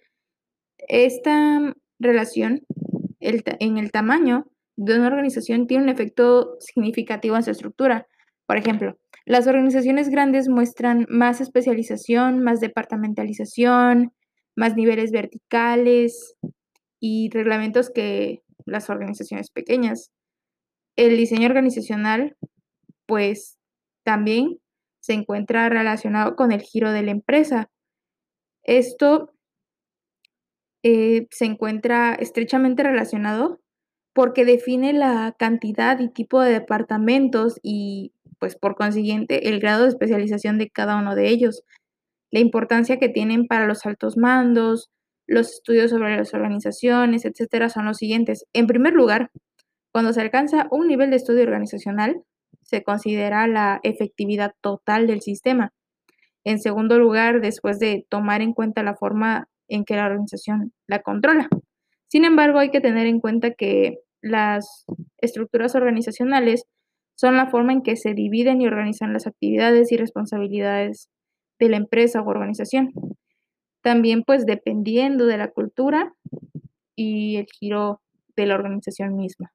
Esta 0.79 1.75
relación 1.99 2.63
en 3.21 3.79
el 3.79 3.93
tamaño 3.93 4.47
de 4.77 4.97
una 4.97 5.09
organización 5.09 5.67
tiene 5.67 5.85
un 5.85 5.91
efecto 5.91 6.57
significativo 6.61 7.37
en 7.37 7.43
su 7.43 7.51
estructura. 7.51 8.07
Por 8.47 8.57
ejemplo, 8.57 8.97
las 9.27 9.47
organizaciones 9.47 10.09
grandes 10.09 10.49
muestran 10.49 11.05
más 11.11 11.43
especialización, 11.43 12.43
más 12.43 12.61
departamentalización, 12.61 14.15
más 14.57 14.77
niveles 14.77 15.11
verticales 15.11 16.37
y 17.01 17.29
reglamentos 17.31 17.91
que 17.91 18.43
las 18.65 18.89
organizaciones 18.89 19.51
pequeñas. 19.51 20.11
El 20.99 21.17
diseño 21.17 21.47
organizacional, 21.47 22.37
pues, 23.07 23.57
también 24.05 24.59
se 24.99 25.13
encuentra 25.13 25.69
relacionado 25.69 26.35
con 26.35 26.51
el 26.51 26.61
giro 26.61 26.91
de 26.91 27.03
la 27.05 27.13
empresa. 27.13 27.71
Esto 28.65 29.33
eh, 30.83 31.29
se 31.31 31.45
encuentra 31.45 32.15
estrechamente 32.15 32.83
relacionado 32.83 33.61
porque 34.13 34.45
define 34.45 34.93
la 34.93 35.37
cantidad 35.39 36.01
y 36.01 36.09
tipo 36.09 36.41
de 36.43 36.51
departamentos 36.51 37.61
y, 37.63 38.13
pues, 38.41 38.57
por 38.57 38.75
consiguiente, 38.75 39.49
el 39.49 39.61
grado 39.61 39.85
de 39.85 39.91
especialización 39.91 40.59
de 40.59 40.69
cada 40.69 40.97
uno 40.97 41.15
de 41.15 41.29
ellos, 41.29 41.63
la 42.33 42.41
importancia 42.41 42.99
que 42.99 43.09
tienen 43.09 43.47
para 43.47 43.69
los 43.69 43.87
altos 43.87 44.17
mandos, 44.17 44.91
los 45.29 45.53
estudios 45.53 45.93
sobre 45.93 46.17
las 46.17 46.35
organizaciones, 46.35 47.25
etcétera, 47.25 47.69
son 47.69 47.85
los 47.85 47.99
siguientes. 47.99 48.47
En 48.53 48.67
primer 48.67 48.95
lugar, 48.95 49.31
cuando 49.93 50.13
se 50.13 50.21
alcanza 50.21 50.69
un 50.71 50.87
nivel 50.89 51.11
de 51.11 51.17
estudio 51.17 51.43
organizacional, 51.43 52.23
se 52.63 52.83
considera 52.83 53.47
la 53.47 53.81
efectividad 53.83 54.53
total 54.61 55.07
del 55.07 55.23
sistema. 55.23 55.73
En 56.45 56.61
segundo 56.61 56.99
lugar, 56.99 57.41
después 57.41 57.79
de 57.79 58.07
tomar 58.09 58.43
en 58.43 58.53
cuenta 58.53 58.83
la 58.83 58.95
forma 58.95 59.49
en 59.69 59.85
que 59.85 59.97
la 59.97 60.07
organización 60.07 60.73
la 60.87 61.01
controla. 61.01 61.49
Sin 62.09 62.25
embargo, 62.25 62.59
hay 62.59 62.71
que 62.71 62.81
tener 62.81 63.07
en 63.07 63.21
cuenta 63.21 63.53
que 63.53 63.99
las 64.23 64.87
estructuras 65.19 65.75
organizacionales 65.75 66.65
son 67.17 67.37
la 67.37 67.51
forma 67.51 67.73
en 67.73 67.83
que 67.83 67.97
se 67.97 68.15
dividen 68.15 68.61
y 68.61 68.67
organizan 68.67 69.13
las 69.13 69.27
actividades 69.27 69.93
y 69.93 69.97
responsabilidades 69.97 71.11
de 71.59 71.69
la 71.69 71.77
empresa 71.77 72.21
o 72.21 72.29
organización. 72.29 72.93
También, 73.83 74.23
pues, 74.23 74.47
dependiendo 74.47 75.27
de 75.27 75.37
la 75.37 75.49
cultura 75.49 76.15
y 76.97 77.37
el 77.37 77.47
giro 77.47 78.01
de 78.37 78.47
la 78.47 78.55
organización 78.55 79.17
misma. 79.17 79.53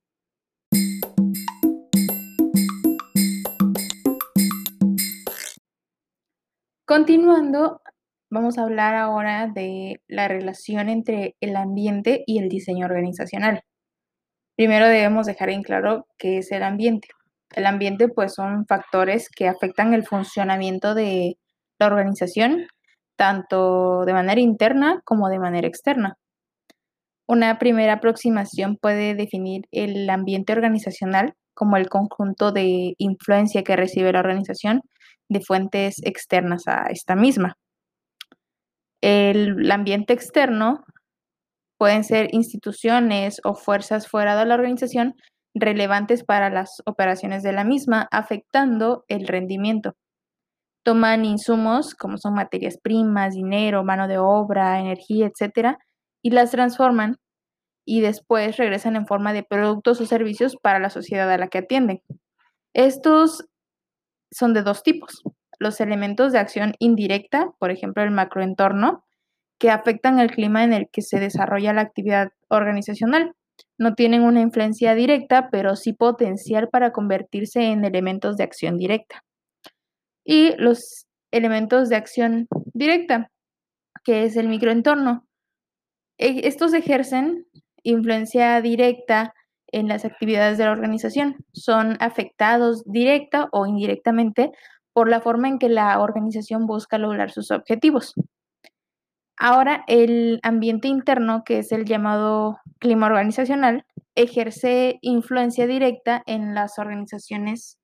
Continuando, 6.85 7.81
Vamos 8.33 8.57
a 8.57 8.63
hablar 8.63 8.95
ahora 8.95 9.45
de 9.45 10.01
la 10.07 10.27
relación 10.27 10.89
entre 10.89 11.35
el 11.39 11.55
ambiente 11.55 12.23
y 12.25 12.39
el 12.39 12.49
diseño 12.49 12.87
organizacional. 12.87 13.61
Primero 14.55 14.87
debemos 14.87 15.27
dejar 15.27 15.51
en 15.51 15.61
claro 15.61 16.07
qué 16.17 16.39
es 16.39 16.51
el 16.51 16.63
ambiente. 16.63 17.09
El 17.55 17.67
ambiente 17.67 18.07
pues 18.07 18.33
son 18.33 18.65
factores 18.65 19.29
que 19.29 19.47
afectan 19.47 19.93
el 19.93 20.03
funcionamiento 20.03 20.95
de 20.95 21.37
la 21.77 21.85
organización, 21.85 22.65
tanto 23.15 24.03
de 24.03 24.13
manera 24.13 24.41
interna 24.41 24.99
como 25.05 25.29
de 25.29 25.37
manera 25.37 25.67
externa. 25.67 26.17
Una 27.27 27.59
primera 27.59 27.93
aproximación 27.93 28.77
puede 28.77 29.13
definir 29.13 29.67
el 29.69 30.09
ambiente 30.09 30.53
organizacional 30.53 31.35
como 31.53 31.77
el 31.77 31.87
conjunto 31.87 32.51
de 32.51 32.95
influencia 32.97 33.61
que 33.63 33.75
recibe 33.75 34.11
la 34.11 34.21
organización 34.21 34.81
de 35.33 35.41
fuentes 35.41 35.95
externas 36.03 36.67
a 36.67 36.85
esta 36.89 37.15
misma. 37.15 37.57
El 39.01 39.69
ambiente 39.69 40.13
externo 40.13 40.85
pueden 41.77 42.05
ser 42.05 42.33
instituciones 42.33 43.41
o 43.43 43.55
fuerzas 43.55 44.07
fuera 44.07 44.37
de 44.37 44.45
la 44.45 44.55
organización 44.55 45.15
relevantes 45.53 46.23
para 46.23 46.49
las 46.49 46.81
operaciones 46.85 47.43
de 47.43 47.51
la 47.51 47.63
misma, 47.63 48.07
afectando 48.11 49.03
el 49.07 49.27
rendimiento. 49.27 49.93
Toman 50.83 51.25
insumos 51.25 51.95
como 51.95 52.17
son 52.17 52.33
materias 52.33 52.77
primas, 52.81 53.35
dinero, 53.35 53.83
mano 53.83 54.07
de 54.07 54.17
obra, 54.17 54.79
energía, 54.79 55.27
etcétera, 55.27 55.77
y 56.23 56.31
las 56.31 56.51
transforman 56.51 57.17
y 57.85 58.01
después 58.01 58.57
regresan 58.57 58.95
en 58.95 59.05
forma 59.05 59.33
de 59.33 59.43
productos 59.43 59.99
o 60.01 60.05
servicios 60.05 60.55
para 60.61 60.79
la 60.79 60.89
sociedad 60.89 61.29
a 61.29 61.37
la 61.37 61.49
que 61.49 61.59
atienden. 61.59 62.01
Estos 62.73 63.45
son 64.33 64.53
de 64.53 64.63
dos 64.63 64.83
tipos 64.83 65.23
los 65.63 65.79
elementos 65.81 66.31
de 66.31 66.39
acción 66.39 66.75
indirecta, 66.79 67.51
por 67.57 67.71
ejemplo, 67.71 68.03
el 68.03 68.11
macroentorno, 68.11 69.03
que 69.59 69.69
afectan 69.69 70.19
el 70.19 70.29
clima 70.29 70.63
en 70.63 70.73
el 70.73 70.89
que 70.91 71.01
se 71.01 71.19
desarrolla 71.19 71.73
la 71.73 71.81
actividad 71.81 72.29
organizacional. 72.49 73.33
No 73.77 73.95
tienen 73.95 74.23
una 74.23 74.41
influencia 74.41 74.93
directa, 74.93 75.49
pero 75.51 75.75
sí 75.75 75.93
potencial 75.93 76.69
para 76.69 76.91
convertirse 76.91 77.63
en 77.71 77.85
elementos 77.85 78.35
de 78.35 78.43
acción 78.43 78.77
directa. 78.77 79.23
Y 80.25 80.55
los 80.57 81.05
elementos 81.31 81.89
de 81.89 81.95
acción 81.95 82.47
directa, 82.73 83.31
que 84.03 84.25
es 84.25 84.35
el 84.35 84.49
microentorno. 84.49 85.25
E, 86.17 86.47
estos 86.47 86.73
ejercen 86.73 87.47
influencia 87.83 88.61
directa 88.61 89.33
en 89.73 89.89
las 89.89 90.05
actividades 90.05 90.57
de 90.57 90.65
la 90.65 90.71
organización. 90.71 91.35
Son 91.51 91.97
afectados 91.99 92.83
directa 92.85 93.49
o 93.51 93.65
indirectamente 93.65 94.51
por 94.93 95.09
la 95.09 95.19
forma 95.19 95.49
en 95.49 95.59
que 95.59 95.69
la 95.69 95.99
organización 95.99 96.65
busca 96.65 96.97
lograr 96.97 97.31
sus 97.31 97.51
objetivos. 97.51 98.13
Ahora, 99.37 99.83
el 99.87 100.39
ambiente 100.43 100.87
interno, 100.87 101.43
que 101.43 101.59
es 101.59 101.71
el 101.71 101.85
llamado 101.85 102.59
clima 102.79 103.07
organizacional, 103.07 103.85
ejerce 104.15 104.99
influencia 105.01 105.67
directa 105.67 106.23
en 106.27 106.53
las 106.53 106.77
organizaciones 106.77 107.79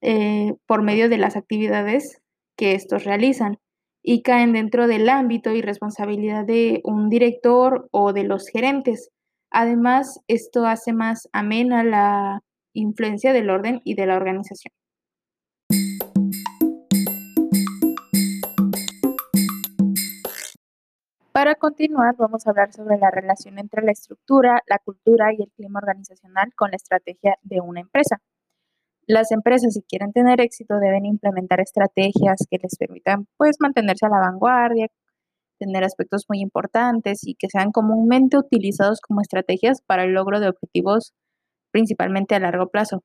eh, 0.00 0.54
por 0.66 0.82
medio 0.82 1.08
de 1.08 1.18
las 1.18 1.36
actividades 1.36 2.20
que 2.56 2.74
estos 2.74 3.04
realizan 3.04 3.58
y 4.02 4.22
caen 4.22 4.52
dentro 4.52 4.88
del 4.88 5.08
ámbito 5.08 5.52
y 5.52 5.62
responsabilidad 5.62 6.44
de 6.44 6.80
un 6.84 7.08
director 7.08 7.88
o 7.92 8.12
de 8.12 8.24
los 8.24 8.48
gerentes. 8.48 9.10
Además, 9.54 10.18
esto 10.28 10.66
hace 10.66 10.94
más 10.94 11.28
amena 11.32 11.84
la 11.84 12.40
influencia 12.72 13.34
del 13.34 13.50
orden 13.50 13.82
y 13.84 13.94
de 13.94 14.06
la 14.06 14.16
organización. 14.16 14.72
Para 21.32 21.54
continuar, 21.56 22.14
vamos 22.16 22.46
a 22.46 22.50
hablar 22.50 22.72
sobre 22.72 22.96
la 22.96 23.10
relación 23.10 23.58
entre 23.58 23.82
la 23.82 23.92
estructura, 23.92 24.62
la 24.66 24.78
cultura 24.78 25.34
y 25.34 25.42
el 25.42 25.50
clima 25.50 25.80
organizacional 25.82 26.52
con 26.56 26.70
la 26.70 26.76
estrategia 26.76 27.36
de 27.42 27.60
una 27.60 27.80
empresa. 27.80 28.22
Las 29.06 29.32
empresas, 29.32 29.74
si 29.74 29.82
quieren 29.82 30.12
tener 30.12 30.40
éxito, 30.40 30.78
deben 30.78 31.04
implementar 31.04 31.60
estrategias 31.60 32.46
que 32.48 32.58
les 32.62 32.76
permitan 32.76 33.26
pues, 33.36 33.56
mantenerse 33.60 34.06
a 34.06 34.08
la 34.08 34.20
vanguardia, 34.20 34.88
tener 35.64 35.84
aspectos 35.84 36.24
muy 36.28 36.40
importantes 36.40 37.20
y 37.26 37.34
que 37.34 37.48
sean 37.48 37.70
comúnmente 37.70 38.36
utilizados 38.36 39.00
como 39.00 39.20
estrategias 39.20 39.82
para 39.82 40.04
el 40.04 40.12
logro 40.12 40.40
de 40.40 40.48
objetivos 40.48 41.14
principalmente 41.70 42.34
a 42.34 42.40
largo 42.40 42.68
plazo. 42.68 43.02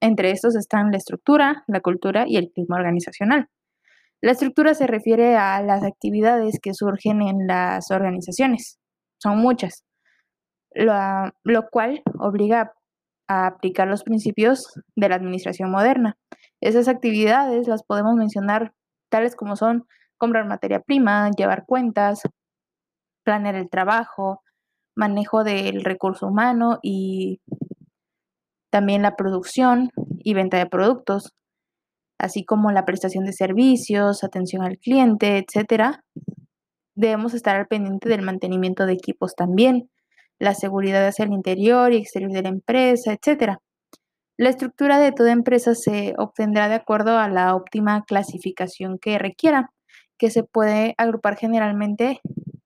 Entre 0.00 0.30
estos 0.30 0.56
están 0.56 0.90
la 0.90 0.98
estructura, 0.98 1.64
la 1.66 1.80
cultura 1.80 2.24
y 2.26 2.36
el 2.36 2.50
clima 2.50 2.76
organizacional. 2.76 3.48
La 4.20 4.32
estructura 4.32 4.74
se 4.74 4.86
refiere 4.86 5.36
a 5.36 5.62
las 5.62 5.84
actividades 5.84 6.58
que 6.60 6.74
surgen 6.74 7.22
en 7.22 7.46
las 7.46 7.90
organizaciones. 7.90 8.78
Son 9.18 9.38
muchas, 9.38 9.84
lo, 10.74 11.68
cual 11.70 12.02
obliga 12.18 12.72
a 13.28 13.46
aplicar 13.46 13.86
los 13.86 14.02
principios 14.02 14.80
de 14.96 15.08
la 15.08 15.16
administración 15.16 15.70
moderna. 15.70 16.16
Esas 16.60 16.88
actividades 16.88 17.68
las 17.68 17.84
podemos 17.84 18.14
mencionar 18.14 18.72
tales 19.08 19.36
como 19.36 19.54
son 19.54 19.86
comprar 20.18 20.46
materia 20.46 20.80
prima, 20.80 21.30
llevar 21.30 21.64
cuentas, 21.66 22.22
planear 23.24 23.54
el 23.54 23.70
trabajo, 23.70 24.42
manejo 24.96 25.44
del 25.44 25.84
recurso 25.84 26.26
humano 26.26 26.78
y 26.82 27.40
también 28.70 29.02
la 29.02 29.16
producción 29.16 29.90
y 30.18 30.34
venta 30.34 30.58
de 30.58 30.66
productos, 30.66 31.34
así 32.18 32.44
como 32.44 32.72
la 32.72 32.84
prestación 32.84 33.24
de 33.24 33.32
servicios, 33.32 34.24
atención 34.24 34.62
al 34.62 34.78
cliente, 34.78 35.38
etc. 35.38 36.00
Debemos 36.94 37.32
estar 37.32 37.56
al 37.56 37.66
pendiente 37.66 38.08
del 38.08 38.22
mantenimiento 38.22 38.86
de 38.86 38.94
equipos 38.94 39.34
también, 39.34 39.88
la 40.38 40.54
seguridad 40.54 41.06
hacia 41.06 41.24
el 41.24 41.32
interior 41.32 41.92
y 41.92 41.98
exterior 41.98 42.32
de 42.32 42.42
la 42.42 42.48
empresa, 42.48 43.12
etc. 43.12 43.58
La 44.36 44.50
estructura 44.50 44.98
de 44.98 45.12
toda 45.12 45.32
empresa 45.32 45.74
se 45.74 46.14
obtendrá 46.16 46.68
de 46.68 46.76
acuerdo 46.76 47.18
a 47.18 47.28
la 47.28 47.54
óptima 47.54 48.04
clasificación 48.04 48.98
que 48.98 49.18
requiera, 49.18 49.70
que 50.18 50.30
se 50.30 50.42
puede 50.42 50.94
agrupar 50.98 51.36
generalmente 51.36 52.20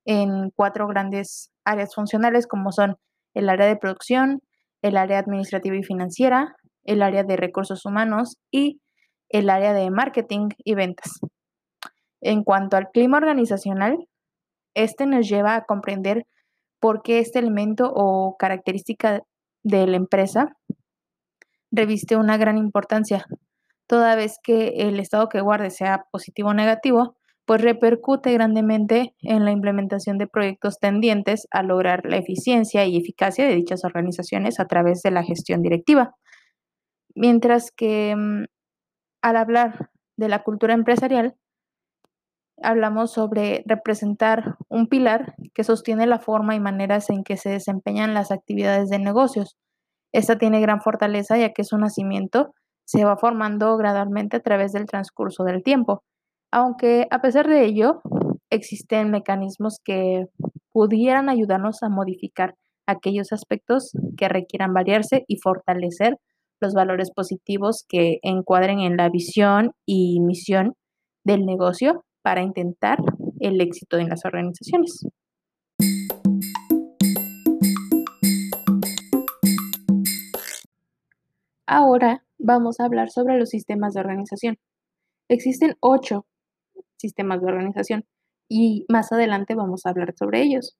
en 0.04 0.50
cuatro 0.56 0.86
grandes 0.88 1.52
áreas 1.64 1.94
funcionales 1.94 2.46
como 2.46 2.72
son 2.72 2.96
el 3.34 3.48
área 3.48 3.66
de 3.66 3.76
producción, 3.76 4.40
el 4.82 4.96
área 4.96 5.18
administrativa 5.18 5.76
y 5.76 5.82
financiera, 5.82 6.56
el 6.84 7.02
área 7.02 7.22
de 7.22 7.36
recursos 7.36 7.84
humanos 7.84 8.36
y 8.50 8.80
el 9.28 9.48
área 9.48 9.72
de 9.72 9.90
marketing 9.90 10.48
y 10.58 10.74
ventas. 10.74 11.20
En 12.20 12.44
cuanto 12.44 12.76
al 12.76 12.88
clima 12.92 13.18
organizacional, 13.18 13.96
este 14.74 15.06
nos 15.06 15.28
lleva 15.28 15.54
a 15.54 15.64
comprender 15.64 16.26
por 16.80 17.02
qué 17.02 17.18
este 17.20 17.38
elemento 17.38 17.92
o 17.94 18.36
característica 18.36 19.22
de 19.62 19.86
la 19.86 19.96
empresa 19.96 20.56
reviste 21.70 22.16
una 22.16 22.36
gran 22.36 22.58
importancia, 22.58 23.24
toda 23.86 24.14
vez 24.14 24.38
que 24.42 24.68
el 24.88 25.00
estado 25.00 25.28
que 25.28 25.40
guarde 25.40 25.70
sea 25.70 26.04
positivo 26.10 26.50
o 26.50 26.54
negativo, 26.54 27.16
pues 27.52 27.60
repercute 27.60 28.32
grandemente 28.32 29.14
en 29.20 29.44
la 29.44 29.50
implementación 29.50 30.16
de 30.16 30.26
proyectos 30.26 30.78
tendientes 30.80 31.46
a 31.50 31.62
lograr 31.62 32.06
la 32.06 32.16
eficiencia 32.16 32.86
y 32.86 32.96
eficacia 32.96 33.46
de 33.46 33.54
dichas 33.54 33.84
organizaciones 33.84 34.58
a 34.58 34.64
través 34.64 35.02
de 35.02 35.10
la 35.10 35.22
gestión 35.22 35.60
directiva. 35.60 36.14
Mientras 37.14 37.70
que 37.70 38.16
mm, 38.16 38.44
al 39.20 39.36
hablar 39.36 39.90
de 40.16 40.30
la 40.30 40.42
cultura 40.42 40.72
empresarial, 40.72 41.34
hablamos 42.62 43.12
sobre 43.12 43.62
representar 43.66 44.56
un 44.70 44.86
pilar 44.86 45.34
que 45.52 45.62
sostiene 45.62 46.06
la 46.06 46.20
forma 46.20 46.54
y 46.54 46.60
maneras 46.60 47.10
en 47.10 47.22
que 47.22 47.36
se 47.36 47.50
desempeñan 47.50 48.14
las 48.14 48.30
actividades 48.32 48.88
de 48.88 48.98
negocios. 48.98 49.58
Esta 50.10 50.38
tiene 50.38 50.62
gran 50.62 50.80
fortaleza 50.80 51.36
ya 51.36 51.52
que 51.52 51.64
su 51.64 51.76
nacimiento 51.76 52.54
se 52.86 53.04
va 53.04 53.18
formando 53.18 53.76
gradualmente 53.76 54.38
a 54.38 54.40
través 54.40 54.72
del 54.72 54.86
transcurso 54.86 55.44
del 55.44 55.62
tiempo 55.62 56.02
aunque 56.52 57.08
a 57.10 57.22
pesar 57.22 57.48
de 57.48 57.64
ello, 57.64 58.02
existen 58.50 59.10
mecanismos 59.10 59.78
que 59.82 60.26
pudieran 60.70 61.30
ayudarnos 61.30 61.82
a 61.82 61.88
modificar 61.88 62.54
aquellos 62.86 63.32
aspectos 63.32 63.92
que 64.18 64.28
requieran 64.28 64.74
variarse 64.74 65.24
y 65.26 65.38
fortalecer 65.38 66.18
los 66.60 66.74
valores 66.74 67.10
positivos 67.10 67.84
que 67.88 68.18
encuadren 68.22 68.80
en 68.80 68.98
la 68.98 69.08
visión 69.08 69.72
y 69.86 70.20
misión 70.20 70.74
del 71.24 71.46
negocio 71.46 72.04
para 72.22 72.42
intentar 72.42 72.98
el 73.40 73.60
éxito 73.60 73.96
en 73.96 74.10
las 74.10 74.26
organizaciones. 74.26 75.06
Ahora 81.66 82.22
vamos 82.38 82.78
a 82.78 82.84
hablar 82.84 83.08
sobre 83.08 83.38
los 83.38 83.48
sistemas 83.48 83.94
de 83.94 84.00
organización. 84.00 84.58
Existen 85.28 85.76
ocho 85.80 86.26
sistemas 87.02 87.42
de 87.42 87.48
organización 87.48 88.04
y 88.48 88.86
más 88.88 89.12
adelante 89.12 89.54
vamos 89.54 89.84
a 89.84 89.90
hablar 89.90 90.14
sobre 90.18 90.42
ellos. 90.42 90.76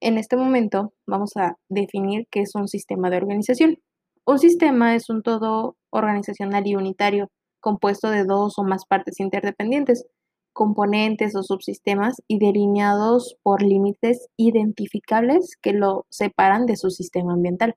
En 0.00 0.18
este 0.18 0.36
momento 0.36 0.92
vamos 1.06 1.36
a 1.36 1.56
definir 1.68 2.26
qué 2.30 2.40
es 2.40 2.54
un 2.54 2.68
sistema 2.68 3.10
de 3.10 3.16
organización. 3.16 3.78
Un 4.26 4.38
sistema 4.38 4.94
es 4.94 5.08
un 5.08 5.22
todo 5.22 5.76
organizacional 5.90 6.66
y 6.66 6.74
unitario 6.74 7.30
compuesto 7.60 8.10
de 8.10 8.24
dos 8.24 8.58
o 8.58 8.64
más 8.64 8.84
partes 8.86 9.20
interdependientes, 9.20 10.04
componentes 10.52 11.34
o 11.34 11.42
subsistemas 11.42 12.16
y 12.28 12.38
delineados 12.38 13.36
por 13.42 13.62
límites 13.62 14.28
identificables 14.36 15.56
que 15.62 15.72
lo 15.72 16.06
separan 16.10 16.66
de 16.66 16.76
su 16.76 16.90
sistema 16.90 17.32
ambiental. 17.32 17.74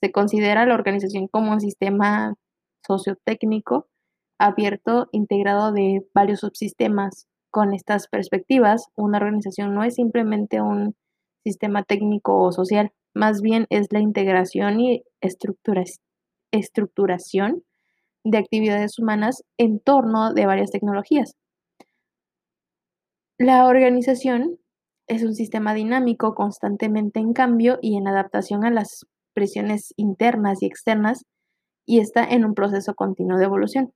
Se 0.00 0.12
considera 0.12 0.66
la 0.66 0.74
organización 0.74 1.28
como 1.28 1.52
un 1.52 1.60
sistema 1.60 2.34
sociotécnico 2.86 3.86
abierto 4.38 5.08
integrado 5.12 5.72
de 5.72 6.00
varios 6.14 6.40
subsistemas. 6.40 7.26
Con 7.50 7.72
estas 7.72 8.08
perspectivas, 8.08 8.86
una 8.96 9.18
organización 9.18 9.74
no 9.74 9.84
es 9.84 9.94
simplemente 9.94 10.60
un 10.60 10.96
sistema 11.44 11.82
técnico 11.84 12.40
o 12.40 12.52
social, 12.52 12.90
más 13.14 13.40
bien 13.40 13.66
es 13.70 13.86
la 13.92 14.00
integración 14.00 14.80
y 14.80 15.04
estructuración 16.50 17.62
de 18.24 18.38
actividades 18.38 18.98
humanas 18.98 19.44
en 19.58 19.78
torno 19.78 20.32
de 20.32 20.46
varias 20.46 20.70
tecnologías. 20.70 21.36
La 23.38 23.66
organización 23.66 24.58
es 25.06 25.22
un 25.22 25.34
sistema 25.34 25.74
dinámico 25.74 26.34
constantemente 26.34 27.20
en 27.20 27.32
cambio 27.32 27.78
y 27.82 27.96
en 27.96 28.08
adaptación 28.08 28.64
a 28.64 28.70
las 28.70 29.06
presiones 29.34 29.92
internas 29.96 30.62
y 30.62 30.66
externas 30.66 31.24
y 31.86 32.00
está 32.00 32.24
en 32.24 32.44
un 32.44 32.54
proceso 32.54 32.94
continuo 32.94 33.36
de 33.38 33.44
evolución. 33.44 33.92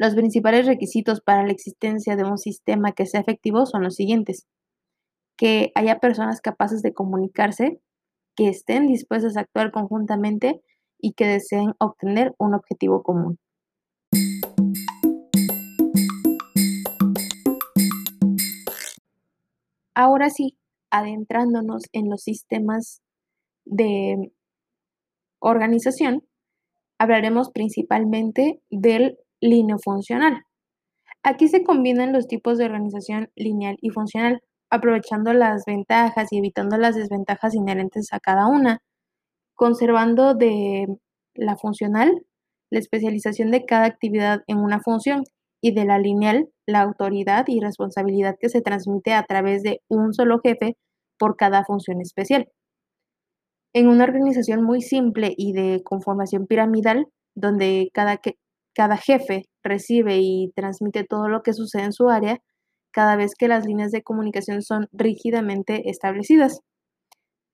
Los 0.00 0.14
principales 0.14 0.66
requisitos 0.66 1.20
para 1.20 1.44
la 1.44 1.50
existencia 1.50 2.14
de 2.14 2.22
un 2.22 2.38
sistema 2.38 2.92
que 2.92 3.04
sea 3.04 3.20
efectivo 3.20 3.66
son 3.66 3.82
los 3.82 3.96
siguientes. 3.96 4.46
Que 5.36 5.72
haya 5.74 5.98
personas 5.98 6.40
capaces 6.40 6.82
de 6.82 6.94
comunicarse, 6.94 7.80
que 8.36 8.48
estén 8.48 8.86
dispuestas 8.86 9.36
a 9.36 9.40
actuar 9.40 9.72
conjuntamente 9.72 10.62
y 11.00 11.14
que 11.14 11.26
deseen 11.26 11.74
obtener 11.80 12.32
un 12.38 12.54
objetivo 12.54 13.02
común. 13.02 13.40
Ahora 19.94 20.30
sí, 20.30 20.56
adentrándonos 20.90 21.82
en 21.90 22.08
los 22.08 22.22
sistemas 22.22 23.02
de 23.64 24.30
organización, 25.40 26.22
hablaremos 26.98 27.50
principalmente 27.50 28.60
del 28.70 29.18
funcional. 29.82 30.42
Aquí 31.22 31.48
se 31.48 31.64
combinan 31.64 32.12
los 32.12 32.28
tipos 32.28 32.58
de 32.58 32.66
organización 32.66 33.30
lineal 33.36 33.76
y 33.80 33.90
funcional, 33.90 34.40
aprovechando 34.70 35.32
las 35.32 35.64
ventajas 35.66 36.28
y 36.32 36.38
evitando 36.38 36.76
las 36.78 36.94
desventajas 36.96 37.54
inherentes 37.54 38.12
a 38.12 38.20
cada 38.20 38.46
una, 38.46 38.78
conservando 39.54 40.34
de 40.34 40.86
la 41.34 41.56
funcional 41.56 42.12
la 42.70 42.78
especialización 42.78 43.50
de 43.50 43.64
cada 43.64 43.86
actividad 43.86 44.42
en 44.46 44.58
una 44.58 44.80
función 44.80 45.24
y 45.60 45.72
de 45.74 45.84
la 45.84 45.98
lineal 45.98 46.48
la 46.66 46.82
autoridad 46.82 47.44
y 47.48 47.60
responsabilidad 47.60 48.36
que 48.38 48.50
se 48.50 48.60
transmite 48.60 49.14
a 49.14 49.24
través 49.24 49.62
de 49.62 49.80
un 49.88 50.12
solo 50.12 50.40
jefe 50.40 50.76
por 51.18 51.36
cada 51.36 51.64
función 51.64 52.00
especial. 52.00 52.48
En 53.74 53.88
una 53.88 54.04
organización 54.04 54.62
muy 54.62 54.82
simple 54.82 55.34
y 55.36 55.52
de 55.52 55.82
conformación 55.82 56.46
piramidal, 56.46 57.06
donde 57.34 57.90
cada, 57.94 58.20
cada 58.78 58.96
jefe 58.96 59.42
recibe 59.64 60.18
y 60.20 60.52
transmite 60.54 61.02
todo 61.02 61.28
lo 61.28 61.42
que 61.42 61.52
sucede 61.52 61.82
en 61.82 61.92
su 61.92 62.08
área 62.08 62.38
cada 62.92 63.16
vez 63.16 63.32
que 63.36 63.48
las 63.48 63.66
líneas 63.66 63.90
de 63.90 64.04
comunicación 64.04 64.62
son 64.62 64.86
rígidamente 64.92 65.90
establecidas. 65.90 66.60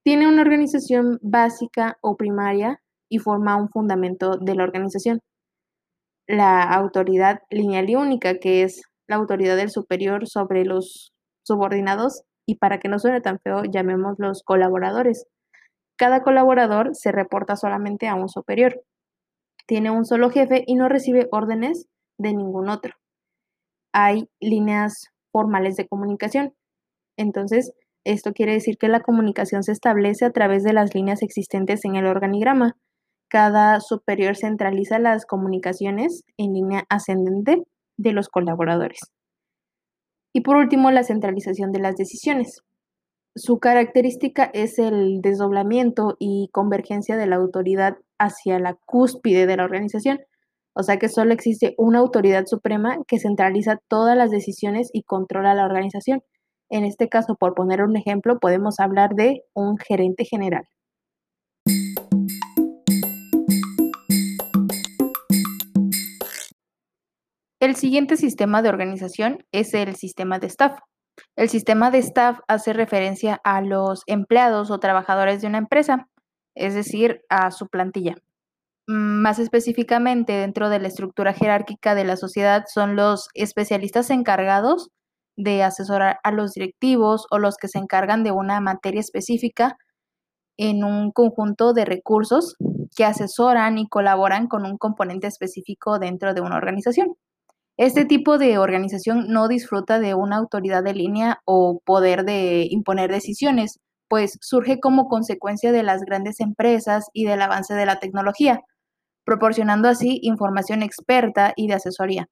Tiene 0.04 0.28
una 0.28 0.42
organización 0.42 1.18
básica 1.22 1.96
o 2.02 2.18
primaria 2.18 2.78
y 3.08 3.20
forma 3.20 3.56
un 3.56 3.70
fundamento 3.70 4.37
de 4.37 4.54
la 4.54 4.64
organización. 4.64 5.20
La 6.28 6.62
autoridad 6.62 7.40
lineal 7.48 7.88
y 7.88 7.96
única, 7.96 8.38
que 8.38 8.62
es 8.62 8.82
la 9.08 9.16
autoridad 9.16 9.56
del 9.56 9.70
superior 9.70 10.28
sobre 10.28 10.66
los 10.66 11.14
subordinados, 11.42 12.22
y 12.46 12.56
para 12.56 12.80
que 12.80 12.90
no 12.90 12.98
suene 12.98 13.22
tan 13.22 13.38
feo, 13.38 13.62
llamémoslos 13.64 14.42
colaboradores. 14.44 15.24
Cada 15.96 16.22
colaborador 16.22 16.90
se 16.92 17.12
reporta 17.12 17.56
solamente 17.56 18.08
a 18.08 18.14
un 18.14 18.28
superior 18.28 18.84
tiene 19.66 19.90
un 19.90 20.05
solo 20.05 20.31
jefe 20.31 20.64
y 20.66 20.74
no 20.74 20.88
recibe 20.88 21.29
órdenes 21.33 21.87
de 22.18 22.35
ningún 22.35 22.68
otro. 22.68 22.94
Hay 23.92 24.29
líneas 24.40 25.09
formales 25.33 25.77
de 25.77 25.87
comunicación. 25.87 26.55
Entonces, 27.16 27.72
esto 28.05 28.33
quiere 28.33 28.53
decir 28.53 28.77
que 28.77 28.88
la 28.88 29.00
comunicación 29.00 29.62
se 29.62 29.72
establece 29.72 30.24
a 30.24 30.31
través 30.31 30.62
de 30.62 30.72
las 30.72 30.94
líneas 30.94 31.22
existentes 31.22 31.85
en 31.85 31.96
el 31.96 32.07
organigrama. 32.07 32.77
Cada 33.29 33.81
superior 33.81 34.37
centraliza 34.37 34.98
las 34.98 35.27
comunicaciones 35.27 36.22
en 36.37 36.53
línea 36.53 36.85
ascendente 36.88 37.62
de 37.96 38.12
los 38.12 38.29
colaboradores. 38.29 39.00
Y 40.35 40.42
por 40.42 40.57
último, 40.57 40.90
la 40.90 41.05
centralización 41.05 41.72
de 41.72 41.81
las 41.81 41.96
decisiones. 41.96 42.62
Su 43.37 43.59
característica 43.59 44.50
es 44.53 44.79
el 44.79 45.20
desdoblamiento 45.20 46.16
y 46.18 46.50
convergencia 46.53 47.16
de 47.16 47.27
la 47.27 47.37
autoridad 47.37 47.96
hacia 48.18 48.59
la 48.59 48.74
cúspide 48.87 49.46
de 49.46 49.57
la 49.57 49.64
organización. 49.64 50.20
O 50.74 50.83
sea 50.83 50.98
que 50.98 51.09
solo 51.09 51.33
existe 51.33 51.74
una 51.79 52.00
autoridad 52.00 52.46
suprema 52.46 52.98
que 53.07 53.18
centraliza 53.18 53.79
todas 53.88 54.16
las 54.16 54.31
decisiones 54.31 54.90
y 54.92 55.03
controla 55.05 55.55
la 55.55 55.64
organización. 55.64 56.22
En 56.70 56.85
este 56.85 57.09
caso, 57.09 57.37
por 57.37 57.55
poner 57.55 57.83
un 57.83 57.96
ejemplo, 57.96 58.38
podemos 58.40 58.81
hablar 58.81 59.14
de 59.14 59.42
un 59.55 59.79
gerente 59.79 60.24
general. 60.24 60.64
El 67.61 67.77
siguiente 67.77 68.16
sistema 68.16 68.61
de 68.61 68.68
organización 68.68 69.38
es 69.50 69.72
el 69.72 69.94
sistema 69.96 70.38
de 70.38 70.48
staff. 70.48 70.79
El 71.37 71.48
sistema 71.48 71.90
de 71.90 71.98
staff 71.98 72.40
hace 72.46 72.72
referencia 72.72 73.40
a 73.42 73.62
los 73.62 74.03
empleados 74.07 74.70
o 74.70 74.81
trabajadores 74.81 75.40
de 75.40 75.46
una 75.46 75.59
empresa, 75.59 76.09
es 76.55 76.75
decir, 76.75 77.23
a 77.29 77.51
su 77.51 77.69
plantilla. 77.69 78.17
Mm, 78.87 79.23
más 79.23 79.38
específicamente, 79.38 80.33
dentro 80.35 80.69
de 80.69 80.79
la 80.79 80.88
estructura 80.88 81.33
jerárquica 81.33 81.95
de 81.95 82.05
la 82.05 82.17
sociedad 82.17 82.64
son 82.73 82.97
los 82.97 83.29
especialistas 83.35 84.11
encargados 84.11 84.90
de 85.37 85.62
asesorar 85.62 86.19
a 86.23 86.33
los 86.33 86.53
directivos 86.53 87.27
o 87.31 87.38
los 87.38 87.57
que 87.57 87.69
se 87.69 87.79
encargan 87.79 88.23
de 88.25 88.33
una 88.33 88.61
materia 88.61 89.01
específica 89.01 89.77
en 90.57 90.85
un 90.85 91.11
conjunto 91.12 91.73
de 91.73 91.85
recursos 91.85 92.57
que 92.97 93.05
asesoran 93.05 93.79
y 93.79 93.88
colaboran 93.88 94.47
con 94.47 94.64
un 94.67 94.79
componente 94.79 95.27
específico 95.27 95.99
dentro 95.99 96.35
de 96.35 96.40
una 96.40 96.57
organización. 96.57 97.17
Este 97.77 98.05
tipo 98.05 98.38
de 98.38 98.59
organización 98.59 99.29
no 99.29 99.49
disfruta 99.49 99.99
de 99.99 100.14
una 100.14 100.37
autoridad 100.37 100.85
de 100.85 100.95
línea 100.95 101.40
o 101.45 101.81
poder 101.85 102.25
de 102.25 102.69
imponer 102.71 103.11
decisiones, 103.11 103.81
pues 104.14 104.38
surge 104.40 104.79
como 104.79 105.09
consecuencia 105.09 105.72
de 105.72 105.83
las 105.83 106.03
grandes 106.03 106.38
empresas 106.38 107.11
y 107.12 107.24
del 107.24 107.42
avance 107.42 107.74
de 107.74 107.85
la 107.85 107.98
tecnología, 107.98 108.61
proporcionando 109.24 109.88
así 109.88 110.20
información 110.22 110.85
experta 110.85 111.53
y 111.57 111.66
de 111.66 111.74
asesoría. 111.74 112.29